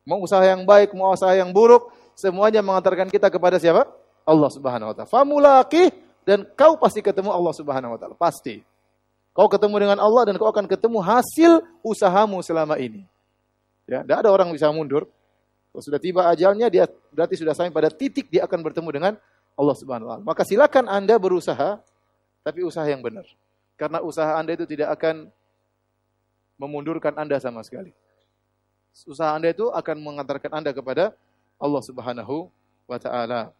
Mau 0.06 0.22
usaha 0.22 0.42
yang 0.42 0.62
baik, 0.62 0.94
mau 0.94 1.10
usaha 1.10 1.34
yang 1.34 1.50
buruk, 1.50 1.90
semuanya 2.14 2.62
mengantarkan 2.62 3.10
kita 3.10 3.26
kepada 3.26 3.58
siapa? 3.58 3.90
Allah 4.22 4.50
Subhanahu 4.50 4.90
wa 4.90 4.94
taala. 4.94 5.10
Famulaqih 5.10 5.90
dan 6.22 6.46
kau 6.54 6.78
pasti 6.78 7.02
ketemu 7.02 7.30
Allah 7.30 7.54
Subhanahu 7.54 7.94
wa 7.94 7.98
taala, 7.98 8.14
pasti. 8.14 8.62
Kau 9.36 9.52
ketemu 9.52 9.76
dengan 9.84 9.98
Allah 10.00 10.32
dan 10.32 10.40
kau 10.40 10.48
akan 10.48 10.64
ketemu 10.64 10.98
hasil 11.04 11.60
usahamu 11.84 12.40
selama 12.40 12.80
ini. 12.80 13.04
Ya, 13.84 14.00
tidak 14.00 14.24
ada 14.24 14.30
orang 14.32 14.48
bisa 14.56 14.72
mundur. 14.72 15.04
Kalau 15.70 15.82
sudah 15.84 16.00
tiba 16.00 16.24
ajalnya, 16.24 16.72
dia 16.72 16.88
berarti 17.12 17.36
sudah 17.36 17.52
sampai 17.52 17.68
pada 17.68 17.92
titik 17.92 18.32
dia 18.32 18.48
akan 18.48 18.64
bertemu 18.64 18.88
dengan 18.88 19.12
Allah 19.52 19.76
Subhanahu 19.76 20.08
wa 20.08 20.12
taala. 20.16 20.24
Maka 20.24 20.42
silakan 20.48 20.88
Anda 20.88 21.20
berusaha, 21.20 21.76
tapi 22.40 22.64
usaha 22.64 22.88
yang 22.88 23.04
benar. 23.04 23.28
Karena 23.76 24.00
usaha 24.00 24.40
Anda 24.40 24.56
itu 24.56 24.64
tidak 24.64 24.96
akan 24.96 25.28
memundurkan 26.56 27.12
Anda 27.20 27.36
sama 27.36 27.60
sekali 27.60 27.92
usaha 29.04 29.36
Anda 29.36 29.52
itu 29.52 29.68
akan 29.68 29.96
mengantarkan 30.00 30.48
Anda 30.56 30.72
kepada 30.72 31.12
Allah 31.60 31.82
Subhanahu 31.84 32.48
wa 32.88 32.96
taala. 32.96 33.52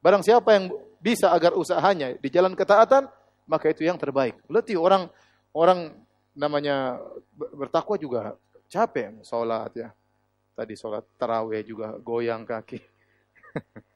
Barang 0.00 0.24
siapa 0.24 0.56
yang 0.56 0.72
bisa 1.02 1.28
agar 1.28 1.52
usahanya 1.52 2.16
di 2.16 2.32
jalan 2.32 2.56
ketaatan, 2.56 3.10
maka 3.48 3.72
itu 3.72 3.82
yang 3.82 3.96
terbaik. 3.96 4.36
Letih 4.46 4.76
orang 4.76 5.08
orang 5.56 5.96
namanya 6.36 7.00
bertakwa 7.34 7.96
juga 7.96 8.20
capek 8.68 9.24
salat 9.24 9.72
ya. 9.74 9.88
Tadi 10.52 10.76
salat 10.76 11.02
tarawih 11.16 11.64
juga 11.64 11.96
goyang 11.98 12.44
kaki. 12.44 12.78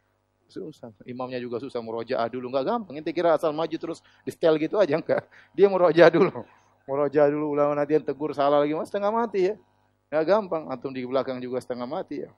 susah. 0.52 0.92
Imamnya 1.08 1.40
juga 1.40 1.56
susah 1.56 1.80
murojaah 1.80 2.28
dulu 2.28 2.52
enggak 2.52 2.68
gampang. 2.68 2.94
Ente 3.00 3.12
kira 3.12 3.32
asal 3.32 3.56
maju 3.56 3.72
terus 3.72 4.04
di 4.24 4.30
setel 4.32 4.60
gitu 4.60 4.76
aja 4.76 4.96
enggak. 5.00 5.24
Dia 5.56 5.68
murojaah 5.72 6.12
dulu. 6.12 6.44
Murojaah 6.84 7.28
dulu 7.32 7.56
ulama 7.56 7.72
nanti 7.72 7.96
yang 7.96 8.04
tegur 8.04 8.36
salah 8.36 8.60
lagi 8.60 8.76
mas 8.76 8.92
setengah 8.92 9.12
mati 9.12 9.52
ya. 9.52 9.56
Ya 10.12 10.20
gampang, 10.28 10.68
antum 10.68 10.92
di 10.92 11.00
belakang 11.08 11.40
juga 11.40 11.56
setengah 11.56 11.88
mati 11.88 12.28
ya. 12.28 12.30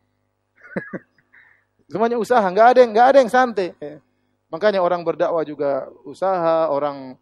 Semuanya 1.90 2.23
usaha, 2.23 2.47
nggak 2.47 2.66
ada 2.71 2.78
yang 2.87 2.90
nggak 2.94 3.09
ada 3.11 3.18
yang 3.18 3.30
santai. 3.33 3.75
Ya. 3.83 3.99
Makanya 4.54 4.78
orang 4.78 5.02
berdakwah 5.02 5.42
juga 5.42 5.90
usaha, 6.06 6.70
orang 6.70 7.18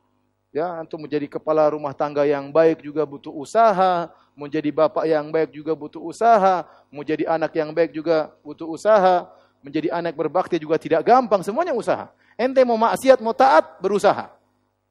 ya 0.52 0.84
antum 0.84 1.00
menjadi 1.00 1.24
kepala 1.32 1.72
rumah 1.72 1.96
tangga 1.96 2.28
yang 2.28 2.52
baik 2.52 2.84
juga 2.84 3.08
butuh 3.08 3.32
usaha, 3.32 4.12
menjadi 4.36 4.68
bapak 4.68 5.08
yang 5.08 5.32
baik 5.32 5.48
juga 5.56 5.72
butuh 5.72 6.04
usaha, 6.04 6.68
menjadi 6.92 7.24
anak 7.32 7.56
yang 7.56 7.72
baik 7.72 7.96
juga 7.96 8.28
butuh 8.44 8.68
usaha, 8.68 9.32
menjadi 9.64 9.88
anak 9.96 10.12
berbakti 10.12 10.60
juga 10.60 10.76
tidak 10.76 11.08
gampang, 11.08 11.40
semuanya 11.40 11.72
usaha. 11.72 12.12
Ente 12.36 12.60
mau 12.68 12.76
maksiat, 12.76 13.16
mau 13.24 13.32
taat, 13.32 13.80
berusaha. 13.80 14.28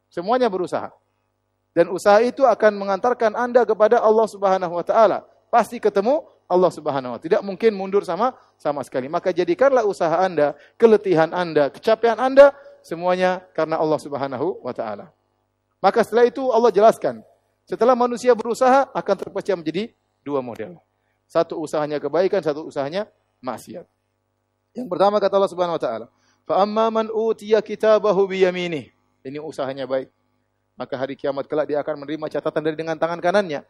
Semuanya 0.09 0.49
berusaha. 0.49 0.89
Dan 1.77 1.93
usaha 1.93 2.17
itu 2.25 2.41
akan 2.41 2.73
mengantarkan 2.73 3.37
Anda 3.37 3.61
kepada 3.69 4.01
Allah 4.01 4.25
Subhanahu 4.25 4.81
wa 4.81 4.81
taala 4.81 5.29
pasti 5.53 5.77
ketemu 5.77 6.25
Allah 6.51 6.67
Subhanahu 6.67 7.15
wa 7.15 7.17
taala. 7.17 7.27
Tidak 7.31 7.41
mungkin 7.47 7.71
mundur 7.71 8.03
sama 8.03 8.35
sama 8.59 8.83
sekali. 8.83 9.07
Maka 9.07 9.31
jadikanlah 9.31 9.87
usaha 9.87 10.19
Anda, 10.19 10.53
keletihan 10.75 11.31
Anda, 11.31 11.71
kecapean 11.71 12.19
Anda 12.19 12.51
semuanya 12.83 13.39
karena 13.55 13.79
Allah 13.79 13.99
Subhanahu 14.03 14.59
wa 14.59 14.75
taala. 14.75 15.07
Maka 15.79 16.03
setelah 16.03 16.27
itu 16.27 16.43
Allah 16.51 16.69
jelaskan, 16.69 17.23
setelah 17.63 17.95
manusia 17.95 18.35
berusaha 18.35 18.91
akan 18.91 19.15
terpecah 19.15 19.55
menjadi 19.55 19.95
dua 20.21 20.43
model. 20.43 20.77
Satu 21.25 21.57
usahanya 21.57 21.97
kebaikan, 21.97 22.43
satu 22.43 22.67
usahanya 22.67 23.07
maksiat. 23.39 23.87
Yang 24.75 24.87
pertama 24.91 25.17
kata 25.17 25.33
Allah 25.39 25.51
Subhanahu 25.51 25.79
wa 25.79 25.83
taala, 25.83 26.05
"Fa 26.43 26.59
amma 26.59 26.91
man 26.91 27.07
utiya 27.07 27.63
kitabahu 27.63 28.27
bi 28.27 28.43
yaminih." 28.43 28.91
Ini 29.23 29.39
usahanya 29.39 29.87
baik. 29.87 30.11
Maka 30.75 30.97
hari 30.97 31.13
kiamat 31.13 31.45
kelak 31.45 31.69
dia 31.69 31.79
akan 31.79 32.03
menerima 32.03 32.25
catatan 32.39 32.61
dari 32.61 32.75
dengan 32.75 32.97
tangan 32.97 33.21
kanannya. 33.21 33.61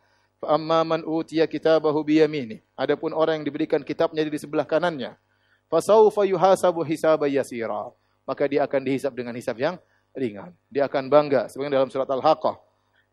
Fa 0.41 0.57
amma 0.57 0.81
man 0.81 1.05
utiya 1.05 1.45
kitabahu 1.45 2.01
bi 2.01 2.17
yamini. 2.17 2.65
Adapun 2.73 3.13
orang 3.13 3.37
yang 3.37 3.45
diberikan 3.45 3.77
kitabnya 3.85 4.25
di 4.25 4.41
sebelah 4.41 4.65
kanannya, 4.65 5.13
fa 5.69 5.77
yuhasabu 6.25 6.81
hisaban 6.81 7.29
yasira. 7.29 7.93
Maka 8.25 8.49
dia 8.49 8.65
akan 8.65 8.81
dihisab 8.81 9.13
dengan 9.13 9.37
hisab 9.37 9.53
yang 9.61 9.77
ringan. 10.17 10.49
Dia 10.73 10.89
akan 10.89 11.13
bangga 11.13 11.45
sebagaimana 11.45 11.77
dalam 11.77 11.93
surat 11.93 12.09
Al-Haqqah. 12.09 12.57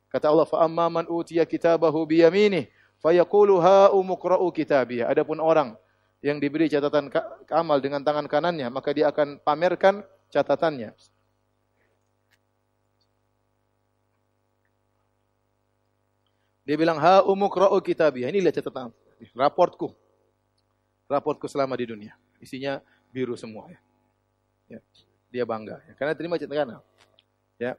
Kata 0.09 0.33
Allah, 0.33 0.49
fa 0.49 0.65
amma 0.65 0.89
man 0.89 1.05
utiya 1.05 1.45
kitabahu 1.45 2.09
bi 2.09 2.25
yamini, 2.25 2.65
fa. 2.97 3.13
Adapun 3.13 3.61
orang 5.45 5.77
yang 6.25 6.41
diberi 6.41 6.73
catatan 6.73 7.13
amal 7.53 7.77
dengan 7.77 8.01
tangan 8.01 8.25
kanannya, 8.25 8.73
maka 8.73 8.97
dia 8.97 9.13
akan 9.13 9.37
pamerkan 9.45 10.01
catatannya. 10.33 10.97
Dia 16.69 16.77
bilang, 16.77 17.01
ha 17.01 17.25
umukra'u 17.25 17.81
kitabiyah. 17.81 18.29
Ini 18.29 18.45
lihat 18.45 18.61
catatan. 18.61 18.93
Raportku. 19.33 19.97
Raportku 21.09 21.49
selama 21.49 21.73
di 21.81 21.89
dunia. 21.89 22.13
Isinya 22.45 22.85
biru 23.09 23.33
semua. 23.41 23.73
Ya. 23.73 23.81
ya. 24.77 24.81
Dia 25.33 25.45
bangga. 25.49 25.81
Ya. 25.89 25.97
Karena 25.97 26.13
terima 26.13 26.37
catatan. 26.37 26.85
Ya. 27.57 27.73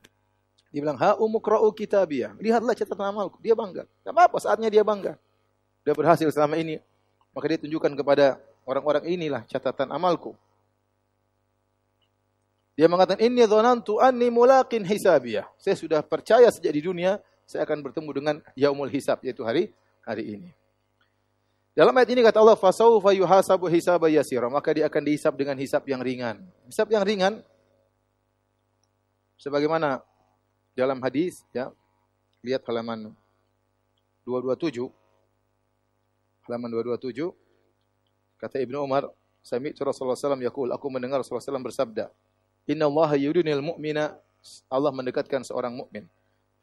Dia 0.74 0.80
bilang, 0.82 0.98
ha 0.98 1.14
umukra'u 1.22 1.70
kitabiyah. 1.70 2.34
Lihatlah 2.42 2.74
catatan 2.74 3.14
amalku. 3.14 3.38
Dia 3.46 3.54
bangga. 3.54 3.86
Tidak 3.86 4.10
apa-apa 4.10 4.42
saatnya 4.42 4.74
dia 4.74 4.82
bangga. 4.82 5.22
Dia 5.86 5.94
berhasil 5.94 6.26
selama 6.34 6.58
ini. 6.58 6.82
Maka 7.30 7.46
dia 7.46 7.62
tunjukkan 7.62 7.94
kepada 7.94 8.42
orang-orang 8.66 9.06
inilah 9.06 9.46
catatan 9.46 9.94
amalku. 9.94 10.34
Dia 12.74 12.90
mengatakan, 12.90 13.22
Inni 13.22 13.46
dhonantu 13.46 14.02
anni 14.02 14.34
mulaqin 14.34 14.82
hisabiyah. 14.82 15.46
Saya 15.62 15.78
sudah 15.78 16.02
percaya 16.02 16.50
sejak 16.50 16.74
di 16.74 16.82
dunia, 16.82 17.22
saya 17.50 17.66
akan 17.66 17.82
bertemu 17.82 18.10
dengan 18.14 18.36
yaumul 18.54 18.94
hisab 18.94 19.26
yaitu 19.26 19.42
hari 19.42 19.74
hari 20.06 20.38
ini. 20.38 20.50
Dalam 21.74 21.90
ayat 21.98 22.14
ini 22.14 22.22
kata 22.22 22.38
Allah 22.38 22.54
fasaufa 22.54 23.10
yuhasabu 23.10 23.66
hisaba 23.66 24.06
yasira, 24.06 24.46
maka 24.54 24.70
dia 24.70 24.86
akan 24.86 25.02
dihisab 25.02 25.34
dengan 25.34 25.58
hisab 25.58 25.82
yang 25.90 25.98
ringan. 25.98 26.46
Hisab 26.70 26.86
yang 26.94 27.02
ringan 27.02 27.42
sebagaimana 29.42 30.06
dalam 30.78 31.02
hadis 31.02 31.42
ya. 31.50 31.74
Lihat 32.46 32.62
halaman 32.70 33.18
227. 34.30 34.86
Halaman 36.46 36.70
227 36.70 37.34
kata 38.40 38.62
Ibnu 38.62 38.78
Umar, 38.80 39.10
sami 39.42 39.74
Rasulullah 39.74 40.16
SAW 40.16 40.40
yaqul, 40.40 40.70
aku 40.72 40.88
mendengar 40.88 41.20
Rasulullah 41.20 41.44
SAW 41.44 41.66
bersabda, 41.66 42.08
Inna 42.70 42.88
Allah 42.88 43.20
yudunil 43.20 43.60
mu'mina, 43.60 44.16
Allah 44.72 44.92
mendekatkan 44.96 45.44
seorang 45.44 45.76
mukmin 45.76 46.08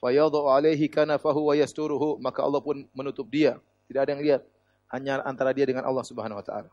fayadhu 0.07 0.47
alaihi 0.47 0.87
kanafahu 0.87 1.51
wa 1.51 1.55
yasturuhu. 1.59 2.23
Maka 2.23 2.47
Allah 2.47 2.63
pun 2.63 2.87
menutup 2.95 3.27
dia. 3.27 3.59
Tidak 3.91 3.99
ada 3.99 4.11
yang 4.15 4.23
lihat. 4.23 4.43
Hanya 4.87 5.19
antara 5.27 5.51
dia 5.51 5.67
dengan 5.67 5.83
Allah 5.83 6.07
Subhanahu 6.07 6.39
wa 6.39 6.47
taala. 6.47 6.71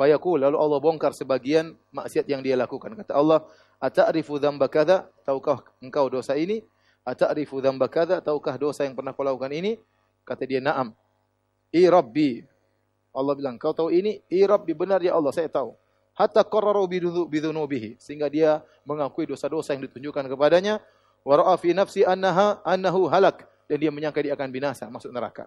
Fayaqul 0.00 0.40
lalu 0.40 0.56
Allah 0.56 0.80
bongkar 0.80 1.12
sebagian 1.12 1.76
maksiat 1.92 2.24
yang 2.24 2.40
dia 2.40 2.56
lakukan. 2.56 2.96
Kata 2.96 3.12
Allah 3.12 3.44
ata'rifu 3.84 4.40
dzamba 4.40 4.64
kadza? 4.72 5.04
Tahukah 5.28 5.60
engkau 5.84 6.08
dosa 6.08 6.40
ini? 6.40 6.64
Ata'rifu 7.04 7.60
dzamba 7.60 7.84
kadza? 7.92 8.24
Tahukah 8.24 8.56
dosa 8.56 8.88
yang 8.88 8.96
pernah 8.96 9.12
kau 9.12 9.20
lakukan 9.20 9.52
ini? 9.52 9.76
Kata 10.24 10.48
dia 10.48 10.64
na'am. 10.64 10.96
I 11.68 11.84
rabbi. 11.84 12.40
Allah 13.12 13.34
bilang 13.36 13.60
kau 13.60 13.76
tahu 13.76 13.92
ini? 13.92 14.24
I 14.32 14.48
rabbi 14.48 14.72
benar 14.72 15.04
ya 15.04 15.20
Allah 15.20 15.36
saya 15.36 15.52
tahu. 15.52 15.76
Hatta 16.16 16.48
qarraru 16.48 16.88
bidzunubihi 17.28 18.00
sehingga 18.00 18.32
dia 18.32 18.64
mengakui 18.88 19.28
dosa-dosa 19.28 19.76
yang 19.76 19.84
ditunjukkan 19.84 20.32
kepadanya 20.32 20.80
wa 21.24 21.34
ra'a 21.36 21.54
fi 21.60 21.76
nafsi 21.76 22.02
annaha 22.06 22.60
annahu 22.64 23.06
halak 23.08 23.44
dan 23.70 23.76
dia 23.78 23.90
menyangka 23.92 24.20
dia 24.24 24.34
akan 24.34 24.48
binasa 24.50 24.88
masuk 24.88 25.14
neraka. 25.14 25.46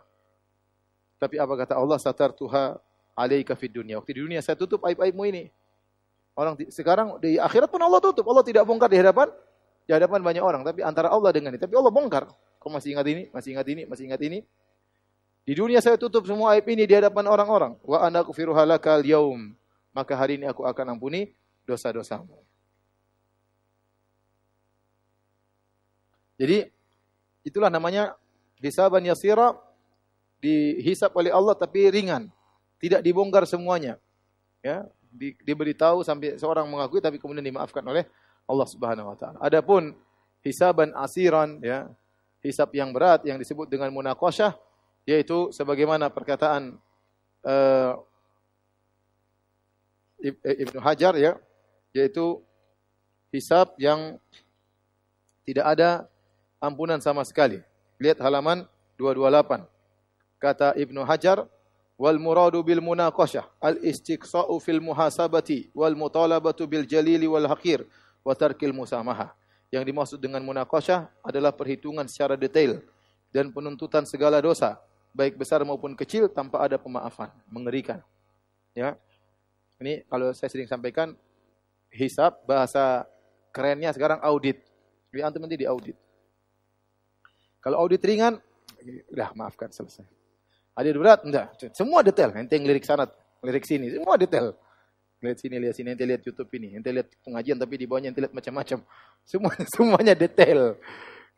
Tapi 1.19 1.39
apa 1.39 1.53
kata 1.55 1.73
Allah 1.79 1.97
satartuha 1.99 2.77
alaika 3.15 3.55
fid 3.55 3.71
dunya. 3.73 3.97
Waktu 3.99 4.11
di 4.17 4.21
dunia 4.27 4.39
saya 4.43 4.59
tutup 4.59 4.83
aib-aibmu 4.83 5.23
ini. 5.29 5.49
Orang 6.33 6.57
sekarang 6.73 7.21
di 7.21 7.37
akhirat 7.37 7.69
pun 7.69 7.79
Allah 7.79 8.01
tutup. 8.01 8.25
Allah 8.25 8.41
tidak 8.41 8.65
bongkar 8.65 8.89
di 8.89 8.97
hadapan 8.97 9.29
di 9.83 9.91
hadapan 9.91 10.19
banyak 10.23 10.43
orang, 10.43 10.61
tapi 10.63 10.79
antara 10.81 11.11
Allah 11.11 11.29
dengan 11.35 11.53
ini. 11.53 11.61
Tapi 11.61 11.75
Allah 11.75 11.91
bongkar. 11.93 12.25
Kau 12.57 12.71
masih 12.71 12.95
ingat 12.95 13.07
ini? 13.11 13.23
Masih 13.35 13.49
ingat 13.53 13.67
ini? 13.67 13.81
Masih 13.83 14.03
ingat 14.07 14.21
ini? 14.23 14.39
Di 15.43 15.53
dunia 15.59 15.83
saya 15.83 15.99
tutup 15.99 16.23
semua 16.23 16.55
aib 16.55 16.63
ini 16.71 16.87
di 16.87 16.95
hadapan 16.95 17.27
orang-orang. 17.27 17.75
Wa 17.83 18.07
ana 18.07 18.23
kufiruha 18.23 18.63
lakal 18.63 19.03
yaum. 19.03 19.51
Maka 19.91 20.15
hari 20.15 20.39
ini 20.39 20.47
aku 20.47 20.63
akan 20.63 20.95
ampuni 20.95 21.35
dosa-dosamu. 21.67 22.31
Jadi 26.43 26.67
itulah 27.47 27.71
namanya 27.71 28.19
hisaban 28.59 29.07
yasira 29.07 29.55
dihisap 30.43 31.15
oleh 31.15 31.31
Allah 31.31 31.55
tapi 31.55 31.88
ringan. 31.88 32.27
Tidak 32.83 33.00
dibongkar 33.00 33.47
semuanya. 33.47 33.95
Ya, 34.59 34.83
di, 35.07 35.31
diberitahu 35.39 36.03
sampai 36.03 36.35
seorang 36.35 36.67
mengakui 36.67 37.00
tapi 37.00 37.15
kemudian 37.15 37.47
dimaafkan 37.47 37.79
oleh 37.79 38.03
Allah 38.43 38.67
Subhanahu 38.67 39.07
wa 39.07 39.15
taala. 39.15 39.39
Adapun 39.39 39.95
hisaban 40.43 40.91
asiran 41.00 41.63
ya, 41.63 41.88
hisab 42.43 42.75
yang 42.75 42.91
berat 42.91 43.23
yang 43.23 43.39
disebut 43.39 43.71
dengan 43.71 43.88
munaqasyah 43.95 44.51
yaitu 45.07 45.47
sebagaimana 45.55 46.12
perkataan 46.12 46.75
uh, 47.47 47.95
Ibnu 50.43 50.79
Hajar 50.83 51.15
ya, 51.15 51.39
yaitu 51.95 52.43
hisab 53.31 53.75
yang 53.79 54.19
tidak 55.43 55.65
ada 55.75 55.89
ampunan 56.63 57.03
sama 57.03 57.27
sekali. 57.27 57.60
Lihat 58.00 58.24
halaman 58.24 58.63
228. 58.96 59.67
Kata 60.39 60.72
Ibnu 60.79 61.03
Hajar, 61.03 61.43
wal 62.00 62.15
muradu 62.15 62.63
bil 62.63 62.79
munaqashah 62.79 63.43
al 63.60 63.75
istiqsa'u 63.84 64.55
fil 64.63 64.79
muhasabati 64.79 65.72
wal 65.75 65.93
mutalabatu 65.93 66.63
bil 66.63 66.88
jalili 66.88 67.27
wal 67.27 67.51
haqir 67.51 67.84
wa 68.24 68.32
tarkil 68.32 68.72
musamaha. 68.72 69.36
Yang 69.67 69.84
dimaksud 69.91 70.20
dengan 70.24 70.39
munaqashah 70.48 71.12
adalah 71.20 71.51
perhitungan 71.51 72.08
secara 72.08 72.39
detail 72.39 72.79
dan 73.34 73.50
penuntutan 73.50 74.05
segala 74.05 74.38
dosa, 74.39 74.77
baik 75.12 75.36
besar 75.36 75.65
maupun 75.65 75.98
kecil 75.98 76.29
tanpa 76.29 76.62
ada 76.62 76.77
pemaafan. 76.77 77.34
Mengerikan. 77.50 78.00
Ya. 78.77 78.96
Ini 79.82 80.05
kalau 80.08 80.32
saya 80.32 80.48
sering 80.53 80.70
sampaikan 80.70 81.17
hisab 81.89 82.38
bahasa 82.46 83.03
kerennya 83.50 83.89
sekarang 83.91 84.22
audit. 84.22 84.62
Jadi 85.10 85.22
antum 85.25 85.41
nanti 85.41 85.58
di 85.58 85.65
audit. 85.65 85.98
Kalau 87.63 87.79
audit 87.79 88.03
ringan, 88.03 88.36
udah 89.15 89.32
maafkan 89.39 89.72
selesai. 89.72 90.03
Hadir 90.75 91.00
berat? 91.00 91.24
Enggak. 91.24 91.55
Semua 91.72 92.03
detail. 92.03 92.36
Ente 92.36 92.60
lirik 92.60 92.84
sana, 92.84 93.08
lirik 93.39 93.63
sini. 93.63 93.93
Semua 93.93 94.20
detail. 94.20 94.51
Lihat 95.24 95.38
sini, 95.39 95.55
lihat 95.63 95.75
sini. 95.77 95.96
Ente 95.96 96.03
lihat 96.03 96.22
YouTube 96.27 96.51
ini. 96.60 96.75
Ente 96.75 96.91
lihat 96.91 97.08
pengajian 97.24 97.55
tapi 97.55 97.79
di 97.79 97.86
bawahnya 97.88 98.12
ente 98.12 98.20
lihat 98.20 98.36
macam-macam. 98.36 98.84
Semuanya, 99.32 99.65
semuanya 99.72 100.13
detail. 100.20 100.75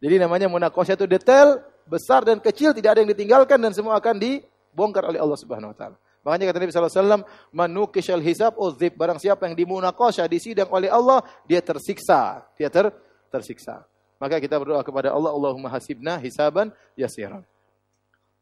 Jadi 0.01 0.15
namanya 0.17 0.49
munakosya 0.49 0.97
itu 0.97 1.05
detail, 1.05 1.61
besar 1.85 2.25
dan 2.25 2.41
kecil, 2.41 2.73
tidak 2.73 2.97
ada 2.97 2.99
yang 3.05 3.11
ditinggalkan 3.13 3.61
dan 3.61 3.71
semua 3.77 3.93
akan 4.01 4.17
dibongkar 4.17 5.05
oleh 5.05 5.21
Allah 5.21 5.37
Subhanahu 5.37 5.69
wa 5.69 5.77
taala. 5.77 5.97
Makanya 6.25 6.49
kata 6.49 6.57
Nabi 6.57 6.73
wasallam, 6.73 7.21
"Manukishal 7.53 8.17
hisab 8.25 8.57
uzib." 8.57 8.97
Barang 8.97 9.21
siapa 9.21 9.45
yang 9.45 9.53
dimunakosya 9.53 10.25
disidang 10.25 10.65
oleh 10.73 10.89
Allah, 10.89 11.21
dia 11.45 11.61
tersiksa. 11.61 12.41
Dia 12.57 12.73
ter 12.73 12.89
tersiksa. 13.29 13.85
Maka 14.15 14.39
kita 14.39 14.55
berdoa 14.55 14.79
kepada 14.81 15.11
Allah, 15.11 15.31
Allahumma 15.31 15.67
hasibna 15.67 16.15
hisaban 16.19 16.71
yasiran. 16.95 17.43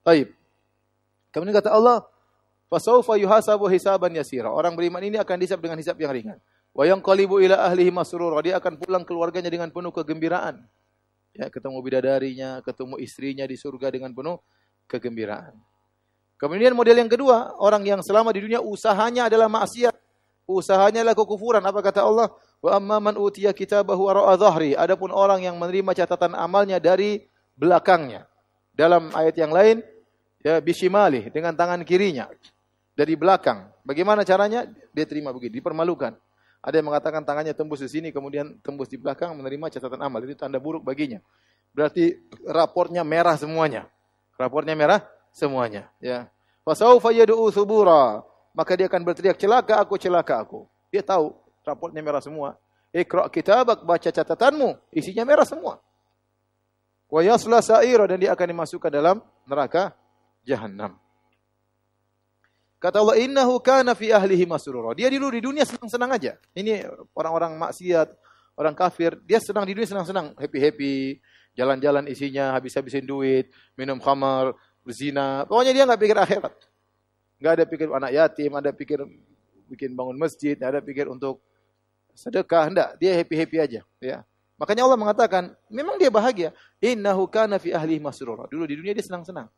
Baik. 0.05 0.35
Kemudian 1.33 1.57
kata 1.57 1.73
Allah, 1.73 2.05
fasaufa 2.69 3.17
yuhasabu 3.17 3.65
hisaban 3.71 4.13
yasira. 4.13 4.53
Orang 4.53 4.77
beriman 4.77 5.01
ini 5.01 5.17
akan 5.17 5.37
disab 5.41 5.63
dengan 5.63 5.81
hisab 5.81 5.97
yang 5.97 6.13
ringan. 6.13 6.37
Wa 6.73 6.85
yanqalibu 6.85 7.41
ila 7.41 7.65
ahlihi 7.65 7.89
masrura. 7.89 8.37
Dia 8.45 8.61
akan 8.61 8.77
pulang 8.77 9.03
keluarganya 9.05 9.49
dengan 9.49 9.73
penuh 9.73 9.89
kegembiraan. 9.89 10.61
Ya, 11.33 11.49
ketemu 11.49 11.81
bidadarinya, 11.81 12.61
ketemu 12.61 13.01
istrinya 13.01 13.45
di 13.49 13.57
surga 13.57 13.89
dengan 13.89 14.13
penuh 14.13 14.37
kegembiraan. 14.85 15.57
Kemudian 16.37 16.77
model 16.77 17.01
yang 17.01 17.09
kedua, 17.09 17.57
orang 17.57 17.81
yang 17.81 18.01
selama 18.05 18.29
di 18.29 18.45
dunia 18.45 18.61
usahanya 18.61 19.25
adalah 19.31 19.49
maksiat. 19.49 19.95
Usahanya 20.43 21.01
adalah 21.01 21.17
kekufuran. 21.17 21.63
Apa 21.63 21.79
kata 21.81 22.05
Allah? 22.05 22.29
Wa 22.63 22.79
amma 22.79 23.11
man 23.11 23.19
utiya 23.19 23.51
kitabahu 23.51 24.07
wara'a 24.07 24.39
dhahri. 24.39 24.71
Adapun 24.71 25.11
orang 25.11 25.43
yang 25.43 25.59
menerima 25.59 25.91
catatan 25.91 26.31
amalnya 26.31 26.79
dari 26.79 27.27
belakangnya. 27.59 28.23
Dalam 28.71 29.11
ayat 29.11 29.35
yang 29.35 29.51
lain, 29.51 29.83
ya 30.39 30.63
bishimali 30.63 31.27
dengan 31.27 31.51
tangan 31.51 31.83
kirinya 31.83 32.31
dari 32.95 33.19
belakang. 33.19 33.67
Bagaimana 33.83 34.23
caranya? 34.23 34.63
Dia 34.95 35.03
terima 35.03 35.35
begitu, 35.35 35.59
dipermalukan. 35.59 36.15
Ada 36.63 36.79
yang 36.79 36.87
mengatakan 36.87 37.27
tangannya 37.27 37.51
tembus 37.51 37.83
di 37.83 37.91
sini, 37.91 38.15
kemudian 38.15 38.55
tembus 38.63 38.87
di 38.87 38.95
belakang 38.95 39.35
menerima 39.35 39.67
catatan 39.67 39.99
amal. 39.99 40.23
Itu 40.23 40.39
tanda 40.39 40.55
buruk 40.55 40.87
baginya. 40.87 41.19
Berarti 41.75 42.15
raportnya 42.47 43.03
merah 43.03 43.35
semuanya. 43.35 43.91
Raportnya 44.39 44.71
merah 44.71 45.03
semuanya. 45.35 45.91
Ya. 45.99 46.31
Fasaufa 46.63 47.11
yad'u 47.11 47.51
subura. 47.51 48.23
Maka 48.55 48.79
dia 48.79 48.87
akan 48.87 49.03
berteriak, 49.03 49.35
celaka 49.35 49.83
aku, 49.83 49.99
celaka 49.99 50.39
aku. 50.39 50.63
Dia 50.87 51.03
tahu 51.03 51.42
raportnya 51.63 52.03
merah 52.03 52.21
semua. 52.23 52.59
Ikra 52.93 53.25
kitabak, 53.31 53.81
baca 53.81 54.09
catatanmu. 54.13 54.93
Isinya 54.93 55.25
merah 55.25 55.47
semua. 55.47 55.81
Wa 57.09 57.25
yasla 57.25 57.63
sa'ira. 57.63 58.05
Dan 58.05 58.21
dia 58.21 58.37
akan 58.37 58.47
dimasukkan 58.53 58.91
dalam 58.93 59.17
neraka 59.49 59.97
jahannam. 60.45 60.99
Kata 62.77 62.99
Allah, 62.99 63.15
innahu 63.23 63.63
kana 63.63 63.95
fi 63.95 64.11
ahlihi 64.11 64.43
masrura. 64.43 64.91
Dia 64.91 65.07
dulu 65.07 65.31
di 65.31 65.39
dunia 65.39 65.63
senang-senang 65.63 66.19
aja. 66.19 66.35
Ini 66.51 66.83
orang-orang 67.15 67.55
maksiat, 67.55 68.11
orang 68.59 68.75
kafir, 68.75 69.15
dia 69.23 69.39
senang 69.39 69.63
di 69.63 69.71
dunia 69.71 69.87
senang-senang, 69.87 70.35
happy-happy, 70.35 71.15
jalan-jalan 71.55 72.05
isinya 72.11 72.51
habis-habisin 72.51 73.07
duit, 73.07 73.49
minum 73.79 74.03
khamar, 74.03 74.51
berzina. 74.83 75.47
Pokoknya 75.47 75.71
dia 75.71 75.83
nggak 75.87 76.01
pikir 76.01 76.17
akhirat. 76.19 76.53
Nggak 77.39 77.53
ada 77.55 77.63
pikir 77.63 77.87
anak 77.87 78.11
yatim, 78.11 78.51
ada 78.51 78.69
pikir 78.75 78.99
bikin 79.71 79.95
bangun 79.95 80.19
masjid, 80.19 80.59
ada 80.59 80.83
pikir 80.83 81.07
untuk 81.07 81.39
sedekah, 82.13 82.69
enggak. 82.69 82.89
Dia 83.01 83.11
happy-happy 83.17 83.57
aja, 83.59 83.81
ya. 84.01 84.17
Makanya 84.57 84.85
Allah 84.85 84.99
mengatakan, 84.99 85.43
memang 85.67 85.97
dia 85.97 86.13
bahagia. 86.13 86.53
Innahu 86.79 87.27
kana 87.27 87.57
fi 87.57 87.73
ahlihi 87.73 87.99
masrura. 87.99 88.45
Dulu 88.47 88.63
di 88.69 88.77
dunia 88.77 88.93
dia 88.93 89.03
senang-senang. 89.03 89.49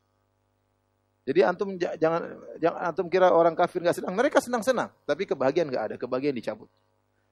Jadi 1.26 1.40
antum 1.42 1.74
jangan 1.78 2.22
jangan 2.62 2.80
antum 2.94 3.10
kira 3.10 3.34
orang 3.34 3.58
kafir 3.58 3.82
nggak 3.82 3.98
senang. 3.98 4.14
Mereka 4.14 4.38
senang-senang, 4.46 4.94
tapi 5.10 5.26
kebahagiaan 5.26 5.68
nggak 5.74 5.84
ada, 5.90 5.96
kebahagiaan 5.98 6.38
dicabut. 6.38 6.70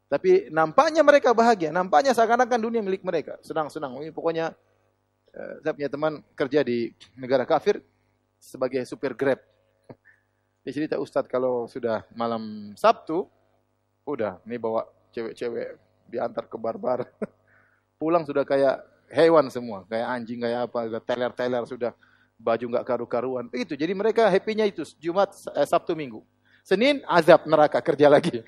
Tapi 0.10 0.50
nampaknya 0.50 1.06
mereka 1.06 1.34
bahagia, 1.34 1.70
nampaknya 1.70 2.14
seakan-akan 2.18 2.58
dunia 2.58 2.82
milik 2.82 3.06
mereka. 3.06 3.38
Senang-senang. 3.46 3.94
Ini 4.02 4.10
pokoknya 4.10 4.54
eh, 5.30 5.54
saya 5.62 5.74
punya 5.78 5.90
teman 5.94 6.14
kerja 6.34 6.66
di 6.66 6.90
negara 7.18 7.46
kafir 7.46 7.86
sebagai 8.42 8.82
supir 8.90 9.14
Grab. 9.14 9.40
Dia 10.66 10.72
cerita 10.74 10.98
Ustadz 10.98 11.30
kalau 11.30 11.70
sudah 11.70 12.02
malam 12.18 12.74
Sabtu, 12.74 13.30
udah 14.10 14.42
ini 14.50 14.58
bawa 14.58 14.90
cewek-cewek 15.14 15.78
diantar 16.10 16.50
ke 16.50 16.58
barbar. 16.58 17.06
Pulang 18.02 18.26
sudah 18.28 18.44
kayak 18.44 18.84
hewan 19.14 19.48
semua, 19.54 19.86
kayak 19.86 20.08
anjing, 20.10 20.42
kayak 20.42 20.68
apa, 20.68 21.00
teler-teler 21.06 21.64
sudah 21.70 21.92
baju 22.42 22.66
nggak 22.74 22.86
karu-karuan. 22.86 23.46
Itu. 23.54 23.78
Jadi 23.78 23.94
mereka 23.94 24.28
happy-nya 24.28 24.68
itu 24.68 24.84
Jumat, 24.98 25.32
eh, 25.56 25.68
Sabtu, 25.70 25.94
Minggu. 25.96 26.26
Senin 26.64 27.04
azab 27.12 27.44
neraka 27.44 27.84
kerja 27.84 28.08
lagi. 28.08 28.40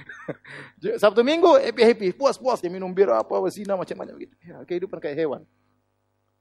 Sabtu 1.02 1.20
Minggu 1.20 1.60
happy 1.60 1.82
happy 1.84 2.08
puas 2.16 2.40
puas 2.40 2.64
dia 2.64 2.72
minum 2.72 2.88
bir 2.88 3.12
apa 3.12 3.36
wasina 3.36 3.76
macam-macam 3.76 4.16
gitu. 4.24 4.34
Ya, 4.40 4.56
kehidupan 4.64 4.96
kayak 4.96 5.16
hewan. 5.20 5.42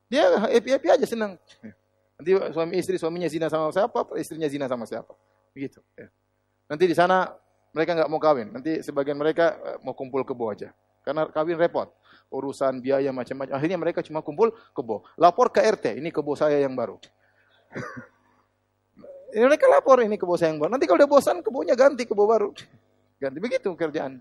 Dia 0.07 0.23
happy 0.47 0.71
happy 0.71 0.87
aja 0.95 1.03
senang. 1.03 1.35
Nanti 2.15 2.31
suami 2.31 2.79
istri 2.79 2.95
suaminya 2.95 3.27
zina 3.27 3.51
sama 3.51 3.75
siapa, 3.75 4.07
istrinya 4.15 4.47
zina 4.47 4.71
sama 4.71 4.87
siapa. 4.87 5.11
Begitu. 5.51 5.83
Ya. 5.99 6.07
Nanti 6.71 6.87
di 6.87 6.95
sana 6.95 7.27
mereka 7.75 7.91
nggak 7.91 8.09
mau 8.09 8.23
kawin. 8.23 8.55
Nanti 8.55 8.79
sebagian 8.79 9.19
mereka 9.19 9.59
eh, 9.59 9.77
mau 9.83 9.91
kumpul 9.91 10.23
kebo 10.23 10.47
aja. 10.47 10.71
Karena 11.03 11.27
kawin 11.27 11.59
repot 11.59 11.91
urusan 12.33 12.81
biaya 12.81 13.11
macam-macam. 13.13 13.53
Akhirnya 13.53 13.77
mereka 13.77 13.99
cuma 14.01 14.23
kumpul 14.23 14.55
kebo. 14.73 15.05
Lapor 15.19 15.51
ke 15.53 15.61
RT, 15.61 15.99
ini 15.99 16.09
kebo 16.09 16.33
saya 16.33 16.57
yang 16.57 16.73
baru. 16.73 16.97
ini 19.35 19.43
mereka 19.43 19.67
lapor 19.67 19.99
ini 20.01 20.15
kebo 20.15 20.35
saya 20.39 20.55
yang 20.55 20.59
baru. 20.63 20.71
Nanti 20.73 20.85
kalau 20.87 20.99
udah 21.03 21.09
bosan 21.09 21.43
kebonya 21.43 21.75
ganti 21.77 22.07
kebo 22.07 22.23
baru. 22.25 22.49
Ganti 23.19 23.37
begitu 23.39 23.71
kerjaan. 23.77 24.19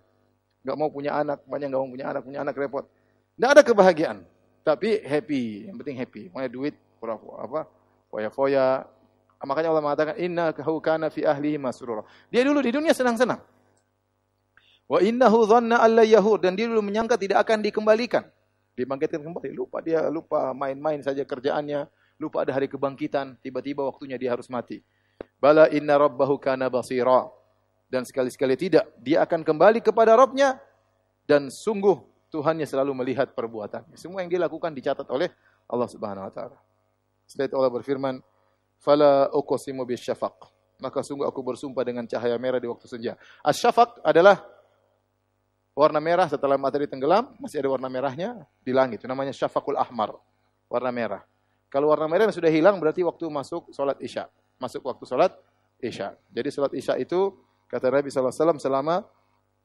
Gak 0.64 0.76
mau 0.80 0.88
punya 0.88 1.20
anak, 1.20 1.44
banyak 1.44 1.68
gak 1.68 1.80
mau 1.80 1.90
punya 1.92 2.06
anak, 2.08 2.22
punya 2.24 2.40
anak 2.40 2.54
repot. 2.56 2.88
Tidak 3.36 3.50
ada 3.50 3.62
kebahagiaan, 3.66 4.24
tapi 4.64 5.02
happy. 5.04 5.68
Yang 5.68 5.76
penting 5.84 5.96
happy. 6.00 6.22
Punya 6.32 6.48
duit, 6.48 6.74
pura 6.96 7.20
apa, 7.20 7.68
foya-foya. 8.08 8.88
Makanya 9.42 9.74
Allah 9.74 9.84
mengatakan 9.84 10.14
inna 10.20 10.54
kana 10.54 11.10
fi 11.10 11.26
ahlihi 11.26 11.58
masrura. 11.58 12.06
Dia 12.30 12.46
dulu 12.46 12.62
di 12.62 12.70
dunia 12.70 12.94
senang-senang. 12.94 13.42
Wa 14.84 15.00
innahu 15.00 15.48
dhanna 15.48 15.80
alla 15.80 16.04
yahur 16.04 16.38
dan 16.40 16.54
dia 16.54 16.68
dulu 16.68 16.84
menyangka 16.84 17.16
tidak 17.16 17.44
akan 17.44 17.64
dikembalikan. 17.64 18.24
Dibangkitkan 18.76 19.20
kembali. 19.20 19.50
Lupa 19.54 19.80
dia 19.80 20.06
lupa 20.08 20.52
main-main 20.52 21.00
saja 21.00 21.22
kerjaannya, 21.24 21.86
lupa 22.20 22.44
ada 22.44 22.52
hari 22.52 22.66
kebangkitan, 22.68 23.38
tiba-tiba 23.40 23.86
waktunya 23.86 24.20
dia 24.20 24.34
harus 24.34 24.50
mati. 24.52 24.82
Bala 25.38 25.68
inna 25.72 25.96
rabbahu 25.96 26.40
kana 26.40 26.68
basira. 26.72 27.28
Dan 27.88 28.02
sekali-sekali 28.02 28.58
tidak, 28.58 28.90
dia 28.98 29.22
akan 29.22 29.46
kembali 29.46 29.78
kepada 29.78 30.18
Rabbnya 30.18 30.58
dan 31.30 31.46
sungguh 31.46 31.94
Tuhannya 32.34 32.66
selalu 32.66 32.90
melihat 32.90 33.30
perbuatannya. 33.30 33.94
Semua 33.94 34.26
yang 34.26 34.30
dia 34.34 34.42
lakukan 34.42 34.74
dicatat 34.74 35.06
oleh 35.06 35.30
Allah 35.70 35.86
Subhanahu 35.86 36.26
wa 36.26 36.32
taala. 36.34 36.58
Setelah 37.30 37.46
itu 37.46 37.56
Allah 37.62 37.70
berfirman, 37.70 38.14
"Fala 38.84 39.32
uqsimu 39.32 39.88
bisyafaq." 39.88 40.52
Maka 40.84 41.00
sungguh 41.00 41.24
aku 41.24 41.40
bersumpah 41.40 41.80
dengan 41.80 42.04
cahaya 42.04 42.36
merah 42.36 42.60
di 42.60 42.68
waktu 42.68 42.84
senja. 42.84 43.16
Asyafaq 43.40 44.04
adalah 44.04 44.44
warna 45.72 45.96
merah 46.02 46.28
setelah 46.28 46.60
matahari 46.60 46.84
tenggelam, 46.84 47.32
masih 47.40 47.64
ada 47.64 47.72
warna 47.72 47.88
merahnya 47.88 48.44
di 48.60 48.76
langit. 48.76 49.00
Itu 49.00 49.08
namanya 49.08 49.32
syafaqul 49.32 49.80
ahmar, 49.80 50.12
warna 50.68 50.92
merah. 50.92 51.22
Kalau 51.72 51.88
warna 51.88 52.04
merah 52.04 52.28
sudah 52.28 52.52
hilang 52.52 52.76
berarti 52.76 53.00
waktu 53.00 53.24
masuk 53.32 53.72
salat 53.72 53.96
Isya. 54.04 54.28
Masuk 54.60 54.84
waktu 54.84 55.08
salat 55.08 55.32
Isya. 55.80 56.12
Jadi 56.28 56.48
salat 56.52 56.72
Isya 56.76 57.00
itu 57.00 57.32
kata 57.72 57.88
Nabi 57.88 58.12
SAW 58.12 58.60
selama 58.60 59.02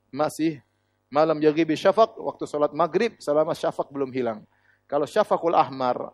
masih 0.09 0.63
Malam 1.09 1.41
yaghibi 1.41 1.73
syafaq, 1.73 2.21
waktu 2.21 2.45
sholat 2.45 2.69
maghrib, 2.69 3.17
selama 3.17 3.57
syafaq 3.57 3.89
belum 3.89 4.13
hilang. 4.13 4.45
Kalau 4.85 5.09
syafaqul 5.09 5.57
ahmar, 5.57 6.13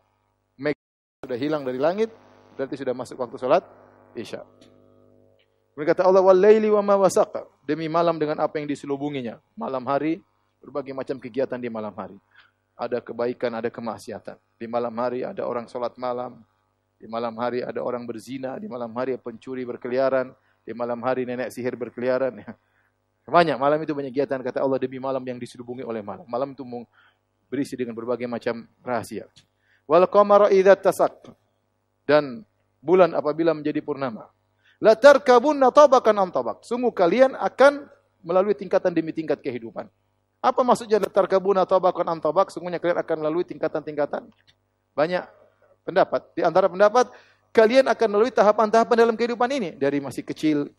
sudah 1.19 1.35
hilang 1.35 1.67
dari 1.67 1.75
langit, 1.75 2.07
berarti 2.55 2.75
sudah 2.79 2.95
masuk 2.95 3.19
waktu 3.19 3.37
sholat 3.37 3.63
isya. 4.15 4.41
Kemudian 5.75 5.91
kata 5.91 6.07
Allah, 6.07 6.23
wal-laili 6.23 6.71
wa 6.71 6.79
ma 6.79 6.95
wasaq. 6.95 7.43
Demi 7.67 7.91
malam 7.91 8.15
dengan 8.15 8.39
apa 8.39 8.55
yang 8.55 8.67
diselubunginya. 8.71 9.43
Malam 9.59 9.83
hari, 9.83 10.23
berbagai 10.63 10.95
macam 10.95 11.19
kegiatan 11.19 11.59
di 11.59 11.67
malam 11.67 11.91
hari. 11.91 12.15
Ada 12.79 13.03
kebaikan, 13.03 13.51
ada 13.59 13.67
kemaksiatan. 13.67 14.39
Di 14.55 14.71
malam 14.71 14.95
hari 14.95 15.27
ada 15.27 15.43
orang 15.43 15.67
sholat 15.67 15.91
malam. 15.99 16.39
Di 16.95 17.11
malam 17.11 17.35
hari 17.35 17.59
ada 17.59 17.83
orang 17.83 18.07
berzina. 18.07 18.55
Di 18.55 18.71
malam 18.71 18.87
hari 18.95 19.19
pencuri 19.19 19.67
berkeliaran. 19.67 20.31
Di 20.63 20.71
malam 20.71 21.03
hari 21.03 21.27
nenek 21.27 21.51
sihir 21.51 21.75
berkeliaran. 21.75 22.39
Banyak 23.25 23.57
malam 23.57 23.81
itu 23.81 23.89
banyak 23.97 24.13
kegiatan 24.13 24.37
kata 24.37 24.61
Allah 24.61 24.77
demi 24.77 25.01
malam 25.01 25.25
yang 25.25 25.41
diselubungi 25.41 25.81
oleh 25.81 26.05
malam. 26.05 26.29
Malam 26.29 26.53
itu 26.53 26.61
berisi 27.49 27.73
dengan 27.73 27.97
berbagai 27.97 28.29
macam 28.29 28.69
rahasia. 28.85 29.25
Wal 29.89 30.05
qamara 30.05 30.53
idza 30.53 30.77
tasak 30.77 31.33
dan 32.05 32.45
bulan 32.79 33.11
apabila 33.17 33.51
menjadi 33.51 33.81
purnama. 33.81 34.29
La 34.79 34.93
tarkabunna 34.93 35.73
tabakan 35.73 36.15
an 36.21 36.29
tabak. 36.29 36.61
Sungguh 36.61 36.93
kalian 36.93 37.33
akan 37.33 37.89
melalui 38.21 38.53
tingkatan 38.53 38.93
demi 38.93 39.11
tingkat 39.11 39.41
kehidupan. 39.41 39.89
Apa 40.39 40.61
maksudnya 40.61 41.01
la 41.01 41.09
tarkabunna 41.09 41.65
tabakan 41.65 42.15
an 42.15 42.19
tabak? 42.21 42.53
Sungguhnya 42.53 42.77
kalian 42.77 43.01
akan 43.01 43.15
melalui 43.25 43.43
tingkatan-tingkatan. 43.47 44.29
Banyak 44.93 45.25
pendapat. 45.81 46.21
Di 46.37 46.41
antara 46.45 46.69
pendapat 46.69 47.09
kalian 47.55 47.89
akan 47.89 48.07
melalui 48.11 48.33
tahapan-tahapan 48.35 48.95
dalam 48.99 49.15
kehidupan 49.15 49.49
ini 49.49 49.69
dari 49.79 49.97
masih 50.03 50.21
kecil, 50.21 50.69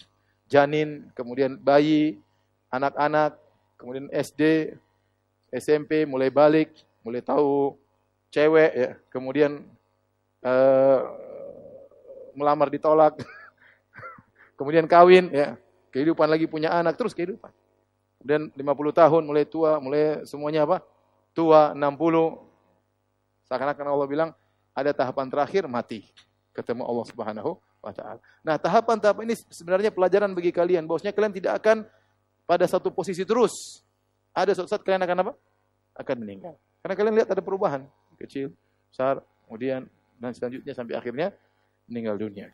janin, 0.46 1.08
kemudian 1.16 1.56
bayi, 1.56 2.20
anak-anak, 2.68 3.34
kemudian 3.80 4.06
SD, 4.12 4.74
SMP 5.50 6.04
mulai 6.04 6.28
balik, 6.28 6.74
mulai 7.00 7.24
tahu 7.24 7.78
cewek 8.28 8.72
ya, 8.76 8.90
kemudian 9.08 9.64
uh, 10.46 10.98
melamar 12.38 12.70
ditolak, 12.70 13.18
kemudian 14.58 14.86
kawin 14.86 15.26
ya, 15.34 15.58
kehidupan 15.90 16.30
lagi 16.30 16.46
punya 16.46 16.70
anak, 16.70 16.94
terus 16.94 17.10
kehidupan. 17.16 17.50
Kemudian 18.22 18.50
50 18.54 19.00
tahun 19.02 19.22
mulai 19.26 19.44
tua, 19.46 19.78
mulai 19.82 20.22
semuanya 20.26 20.66
apa? 20.66 20.82
Tua 21.34 21.74
60. 21.74 21.86
Seakan-akan 23.46 23.86
Allah 23.86 24.08
bilang 24.10 24.30
ada 24.74 24.90
tahapan 24.90 25.26
terakhir 25.30 25.70
mati. 25.70 26.02
Ketemu 26.50 26.82
Allah 26.82 27.06
Subhanahu 27.06 27.50
wa 27.84 27.92
taala. 27.94 28.20
Nah, 28.42 28.56
tahapan-tahapan 28.58 29.30
ini 29.30 29.36
sebenarnya 29.52 29.90
pelajaran 29.92 30.32
bagi 30.32 30.50
kalian 30.50 30.88
bahwasanya 30.88 31.14
kalian 31.14 31.34
tidak 31.36 31.52
akan 31.62 31.86
pada 32.48 32.64
satu 32.66 32.90
posisi 32.90 33.22
terus. 33.22 33.84
Ada 34.34 34.58
suatu 34.58 34.68
saat 34.74 34.82
kalian 34.82 35.04
akan 35.06 35.16
apa? 35.22 35.32
Akan 35.96 36.16
meninggal. 36.20 36.58
Karena 36.82 36.94
kalian 36.98 37.14
lihat 37.22 37.28
ada 37.30 37.42
perubahan. 37.44 37.86
Kecil, 38.16 38.52
besar, 38.90 39.20
kemudian, 39.44 39.86
dan 40.16 40.32
selanjutnya 40.32 40.72
sampai 40.72 40.94
akhirnya 40.96 41.32
meninggal 41.86 42.16
dunia. 42.18 42.50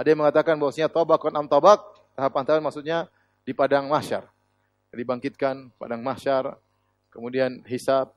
Ada 0.00 0.16
yang 0.16 0.20
mengatakan 0.24 0.56
bahwasanya 0.56 0.88
tabakun 0.88 1.36
am 1.36 1.44
tabak, 1.44 1.84
tahapan-tahapan 2.16 2.64
maksudnya 2.64 2.98
di 3.44 3.52
padang 3.52 3.84
mahsyar. 3.84 4.24
Dibangkitkan 4.90 5.70
padang 5.76 6.00
mahsyar, 6.00 6.56
kemudian 7.12 7.60
hisab, 7.68 8.10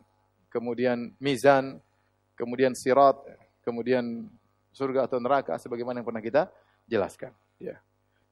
kemudian 0.48 1.12
mizan, 1.20 1.84
kemudian 2.40 2.72
sirat, 2.72 3.20
kemudian 3.68 4.32
surga 4.72 5.06
atau 5.06 5.20
neraka 5.20 5.60
sebagaimana 5.60 6.00
yang 6.00 6.08
pernah 6.08 6.24
kita 6.24 6.48
jelaskan. 6.88 7.36
Ya. 7.60 7.84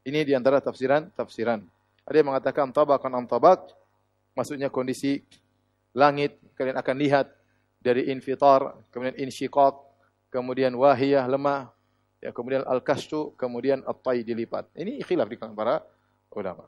Ini 0.07 0.25
di 0.25 0.33
antara 0.33 0.63
tafsiran-tafsiran. 0.63 1.61
Ada 2.07 2.15
yang 2.17 2.33
mengatakan 2.33 2.71
tabakan 2.73 3.13
am 3.19 3.25
tabak, 3.27 3.67
maksudnya 4.33 4.71
kondisi 4.71 5.21
langit 5.91 6.39
kalian 6.55 6.77
akan 6.79 6.95
lihat 6.99 7.27
dari 7.81 8.13
infitar, 8.13 8.77
kemudian 8.93 9.17
insyiqaq, 9.17 9.75
kemudian 10.29 10.71
wahiyah 10.77 11.25
lemah, 11.25 11.73
ya 12.21 12.29
kemudian 12.29 12.61
al-kastu, 12.69 13.33
kemudian 13.35 13.81
at-tay 13.83 14.21
dilipat. 14.21 14.69
Ini 14.77 15.01
khilaf 15.01 15.27
di 15.27 15.35
kalangan 15.35 15.57
para 15.57 15.75
ulama. 16.31 16.65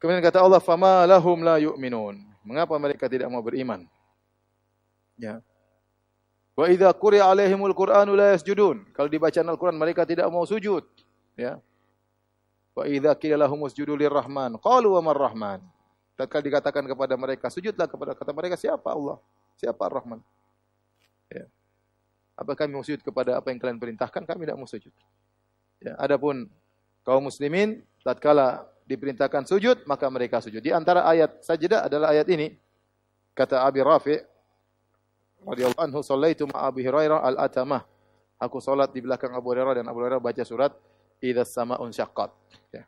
Kemudian 0.00 0.22
kata 0.22 0.40
Allah, 0.40 0.62
"Fama 0.62 1.04
lahum 1.04 1.42
la 1.42 1.58
yu'minun." 1.58 2.22
Mengapa 2.46 2.78
mereka 2.80 3.10
tidak 3.10 3.28
mau 3.28 3.44
beriman? 3.44 3.84
Ya. 5.20 5.42
Wa 6.56 6.66
idza 6.70 6.88
quri'a 6.96 7.28
alaihimul 7.28 7.76
Qur'anu 7.76 8.16
la 8.16 8.32
yasjudun. 8.34 8.88
Kalau 8.96 9.06
dibaca 9.10 9.36
Al-Qur'an 9.36 9.76
mereka 9.76 10.08
tidak 10.08 10.26
mau 10.32 10.48
sujud. 10.48 10.86
Ya. 11.36 11.60
Wa 12.72 12.88
idza 12.88 13.12
qila 13.18 13.46
lahum 13.46 13.62
usjudu 13.66 13.94
lirrahman 13.94 14.56
qalu 14.58 14.96
wa 14.96 15.02
marrahman. 15.02 15.60
Tatkala 16.18 16.42
dikatakan 16.42 16.82
kepada 16.82 17.14
mereka 17.14 17.46
sujudlah 17.46 17.86
kepada 17.86 18.10
kata 18.18 18.34
mereka 18.34 18.58
siapa 18.58 18.90
Allah? 18.90 19.22
Siapa 19.54 19.78
Ar-Rahman? 19.86 20.18
Ya. 21.30 21.46
Apakah 22.34 22.66
kami 22.66 22.74
mau 22.74 22.82
sujud 22.82 23.06
kepada 23.06 23.38
apa 23.38 23.54
yang 23.54 23.62
kalian 23.62 23.78
perintahkan? 23.78 24.26
Kami 24.26 24.42
tidak 24.42 24.58
mau 24.58 24.66
sujud. 24.66 24.90
Ya, 25.78 25.94
adapun 25.94 26.50
kaum 27.06 27.22
muslimin 27.22 27.86
tatkala 28.02 28.66
diperintahkan 28.90 29.46
sujud 29.46 29.86
maka 29.86 30.10
mereka 30.10 30.42
sujud. 30.42 30.58
Di 30.58 30.74
antara 30.74 31.06
ayat 31.06 31.38
sajdah 31.38 31.86
adalah 31.86 32.10
ayat 32.10 32.26
ini. 32.34 32.58
Kata 33.38 33.62
Abi 33.62 33.78
Rafi' 33.78 34.18
radhiyallahu 35.46 35.78
anhu 35.78 36.02
sallaitu 36.02 36.50
ma 36.50 36.66
Abi 36.66 36.82
Hurairah 36.82 37.22
al-atamah. 37.22 37.86
Aku 38.42 38.58
salat 38.58 38.90
di 38.90 39.02
belakang 39.02 39.30
Abu 39.34 39.54
Hurairah 39.54 39.82
dan 39.82 39.86
Abu 39.86 40.02
Hurairah 40.02 40.18
baca 40.18 40.42
surat 40.42 40.74
idza 41.22 41.46
sama'un 41.46 41.94
syaqqat. 41.94 42.30
Ya. 42.74 42.86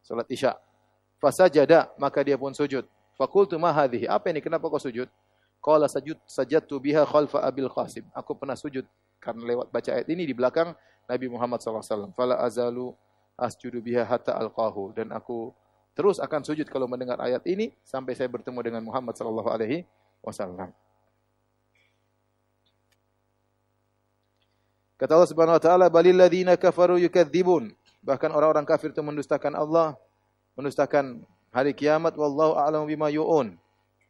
Salat 0.00 0.28
Isya. 0.32 0.56
Fasajada 1.24 1.88
maka 1.96 2.20
dia 2.20 2.36
pun 2.36 2.52
sujud. 2.52 2.84
Fakultu 3.16 3.56
ma 3.56 3.72
hadhihi? 3.72 4.04
Apa 4.04 4.28
ini? 4.28 4.44
Kenapa 4.44 4.68
kau 4.68 4.76
sujud? 4.76 5.08
Qala 5.64 5.88
sajud 5.88 6.20
sajadtu 6.28 6.76
biha 6.76 7.08
khalfa 7.08 7.40
Abil 7.40 7.72
Qasim. 7.72 8.04
Aku 8.12 8.36
pernah 8.36 8.52
sujud 8.52 8.84
karena 9.24 9.40
lewat 9.40 9.72
baca 9.72 9.88
ayat 9.88 10.04
ini 10.12 10.28
di 10.28 10.36
belakang 10.36 10.76
Nabi 11.08 11.26
Muhammad 11.32 11.64
SAW. 11.64 12.12
Fala 12.12 12.36
azalu 12.44 12.92
asjudu 13.40 13.80
biha 13.80 14.04
hatta 14.04 14.36
alqahu. 14.36 14.92
Dan 14.92 15.16
aku 15.16 15.56
terus 15.96 16.20
akan 16.20 16.44
sujud 16.44 16.68
kalau 16.68 16.84
mendengar 16.84 17.16
ayat 17.16 17.40
ini 17.48 17.72
sampai 17.80 18.12
saya 18.12 18.28
bertemu 18.28 18.60
dengan 18.60 18.84
Muhammad 18.84 19.16
alaihi 19.16 19.88
wasallam. 20.20 20.68
Kata 25.00 25.16
Allah 25.16 25.30
Subhanahu 25.32 25.56
wa 25.56 25.62
taala, 25.64 25.86
"Balil 25.88 26.20
ladzina 26.20 26.60
kafaru 26.60 27.00
yukadzibun." 27.00 27.72
Bahkan 28.04 28.28
orang-orang 28.28 28.68
kafir 28.68 28.92
itu 28.92 29.00
mendustakan 29.00 29.56
Allah, 29.56 29.96
mendustakan 30.54 31.22
hari 31.54 31.74
kiamat, 31.74 32.14
wallahu 32.18 32.58
a'lamu 32.58 32.86
bima 32.88 33.10
yu'un. 33.10 33.54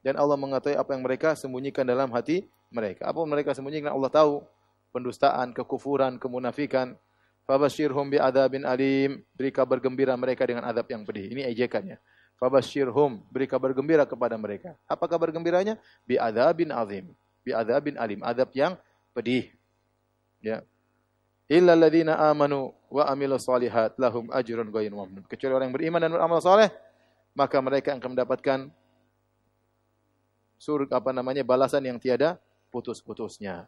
Dan 0.04 0.20
Allah 0.20 0.37
mengetahui 0.37 0.76
apa 0.76 0.90
yang 0.92 1.02
mereka 1.04 1.33
sembunyikan 1.33 1.85
dalam 1.88 2.12
hati 2.12 2.44
mereka. 2.68 3.09
Apa 3.09 3.24
mereka 3.24 3.57
sembunyikan 3.57 3.92
Allah 3.92 4.12
tahu. 4.12 4.44
Pendustaan, 4.92 5.57
kekufuran, 5.57 6.20
kemunafikan. 6.20 6.94
Fabashirhum 7.48 8.12
bi 8.12 8.20
adabin 8.20 8.68
alim. 8.68 9.24
Beri 9.33 9.50
kabar 9.50 9.80
gembira 9.80 10.12
mereka 10.14 10.44
dengan 10.44 10.68
adab 10.68 10.87
yang 10.92 11.02
pedih. 11.09 11.33
Ini 11.33 11.48
ejekannya. 11.57 11.96
Fabashirhum. 12.37 13.24
Beri 13.33 13.48
kabar 13.48 13.72
gembira 13.72 14.04
kepada 14.04 14.37
mereka. 14.37 14.76
Apa 14.85 15.09
kabar 15.09 15.33
gembiranya? 15.33 15.80
Bi 16.04 16.20
adabin 16.20 16.68
azim. 16.70 17.11
Bi 17.40 17.57
adabin 17.57 17.96
alim. 17.96 18.20
Adab 18.20 18.52
yang 18.52 18.76
pedih. 19.16 19.50
Ya 20.44 20.62
illa 21.48 21.76
alladziina 21.76 22.16
amanu 22.30 22.72
wa 22.94 23.11
amilus 23.11 23.42
solihat 23.42 23.98
lahum 23.98 24.30
ajrun 24.30 24.70
ghairu 24.70 24.94
mamnun. 24.94 25.26
Kecuali 25.26 25.59
orang 25.59 25.66
yang 25.66 25.74
beriman 25.74 25.98
dan 25.98 26.14
beramal 26.14 26.38
saleh, 26.38 26.70
maka 27.35 27.59
mereka 27.59 27.90
akan 27.98 28.14
mendapatkan 28.14 28.59
surga 30.62 31.02
apa 31.02 31.11
namanya 31.11 31.42
balasan 31.42 31.83
yang 31.83 31.98
tiada 31.98 32.38
putus-putusnya. 32.70 33.66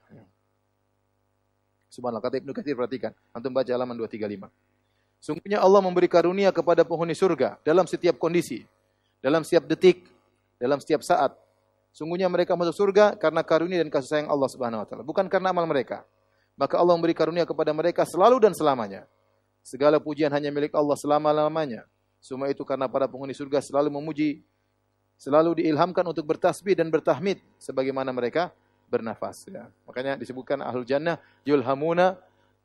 Subhanallah 1.90 2.22
kata 2.22 2.38
Ibnu 2.38 2.54
Katsir 2.54 2.78
perhatikan, 2.78 3.10
antum 3.34 3.50
baca 3.50 3.66
halaman 3.66 3.98
235. 3.98 4.46
Sungguhnya 5.18 5.58
Allah 5.58 5.82
memberi 5.82 6.06
karunia 6.06 6.54
kepada 6.54 6.86
penghuni 6.86 7.18
surga 7.18 7.58
dalam 7.66 7.90
setiap 7.90 8.22
kondisi, 8.22 8.62
dalam 9.18 9.42
setiap 9.42 9.66
detik, 9.66 10.06
dalam 10.54 10.78
setiap 10.78 11.02
saat. 11.02 11.34
Sungguhnya 11.90 12.30
mereka 12.30 12.54
masuk 12.54 12.76
surga 12.76 13.18
karena 13.18 13.42
karunia 13.42 13.82
dan 13.82 13.90
kasih 13.90 14.06
sayang 14.06 14.28
Allah 14.30 14.46
Subhanahu 14.46 14.84
wa 14.84 14.86
taala, 14.86 15.02
bukan 15.02 15.26
karena 15.26 15.50
amal 15.50 15.66
mereka. 15.66 16.06
Maka 16.54 16.78
Allah 16.78 16.94
memberi 16.94 17.16
karunia 17.16 17.42
kepada 17.48 17.72
mereka 17.74 18.06
selalu 18.06 18.38
dan 18.38 18.52
selamanya. 18.54 19.08
Segala 19.66 19.98
pujian 19.98 20.30
hanya 20.30 20.54
milik 20.54 20.70
Allah 20.78 20.94
selama-lamanya. 20.94 21.90
Semua 22.22 22.46
itu 22.46 22.62
karena 22.62 22.86
para 22.86 23.10
penghuni 23.10 23.34
surga 23.34 23.58
selalu 23.58 23.90
memuji, 23.98 24.46
selalu 25.18 25.58
diilhamkan 25.58 26.06
untuk 26.06 26.22
bertasbih 26.22 26.78
dan 26.78 26.86
bertahmid 26.86 27.42
sebagaimana 27.58 28.14
mereka 28.14 28.54
bernafas. 28.86 29.42
Ya. 29.50 29.66
Makanya 29.82 30.22
disebutkan 30.22 30.62
ahlul 30.62 30.86
jannah 30.86 31.18
yulhamuna 31.42 32.14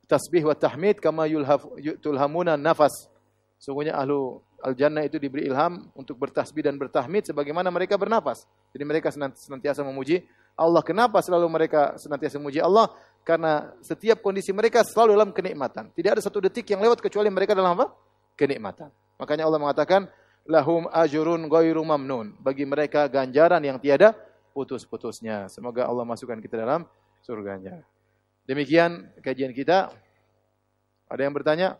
tasbih 0.06 0.46
wa 0.46 0.54
tahmid 0.54 1.02
kama 1.02 1.26
yulhaf, 1.26 1.66
tulhamuna 2.06 2.54
nafas. 2.54 3.10
Sungguhnya 3.58 3.98
ahlu 3.98 4.38
al-jannah 4.62 5.02
itu 5.02 5.18
diberi 5.18 5.50
ilham 5.50 5.90
untuk 5.98 6.22
bertasbih 6.22 6.66
dan 6.66 6.78
bertahmid 6.78 7.26
sebagaimana 7.26 7.74
mereka 7.74 7.98
bernafas. 7.98 8.46
Jadi 8.78 8.84
mereka 8.86 9.10
senantiasa 9.14 9.82
memuji 9.82 10.22
Allah. 10.54 10.86
Kenapa 10.86 11.18
selalu 11.26 11.50
mereka 11.50 11.98
senantiasa 11.98 12.38
memuji 12.38 12.62
Allah? 12.62 12.94
Karena 13.22 13.70
setiap 13.86 14.20
kondisi 14.26 14.50
mereka 14.50 14.82
selalu 14.82 15.14
dalam 15.14 15.30
kenikmatan. 15.30 15.94
Tidak 15.94 16.18
ada 16.18 16.22
satu 16.22 16.42
detik 16.42 16.66
yang 16.74 16.82
lewat 16.82 17.00
kecuali 17.00 17.30
mereka 17.30 17.54
dalam 17.54 17.78
apa? 17.78 17.94
Kenikmatan. 18.34 18.90
Makanya 19.22 19.46
Allah 19.46 19.62
mengatakan, 19.62 20.10
lahum 20.50 20.90
ajurun 20.90 21.46
ghairu 21.46 21.86
mamnun. 21.86 22.34
Bagi 22.42 22.66
mereka 22.66 23.06
ganjaran 23.06 23.62
yang 23.62 23.78
tiada 23.78 24.18
putus-putusnya. 24.58 25.48
Semoga 25.54 25.86
Allah 25.86 26.02
masukkan 26.02 26.42
kita 26.42 26.58
dalam 26.58 26.90
surganya. 27.22 27.86
Demikian 28.50 29.14
kajian 29.22 29.54
kita. 29.54 29.94
Ada 31.06 31.22
yang 31.22 31.36
bertanya? 31.36 31.78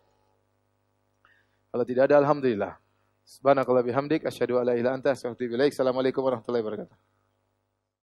Kalau 1.72 1.84
tidak 1.88 2.12
ada, 2.12 2.22
Alhamdulillah. 2.22 2.78
Subhanakallah 3.26 3.82
bihamdik, 3.82 4.22
asyhadu 4.28 4.60
an 4.60 4.70
la 4.70 4.74
ilaha 4.76 4.94
anta. 4.94 5.10
Assalamualaikum 5.16 6.22
warahmatullahi 6.22 6.62
wabarakatuh. 6.62 7.11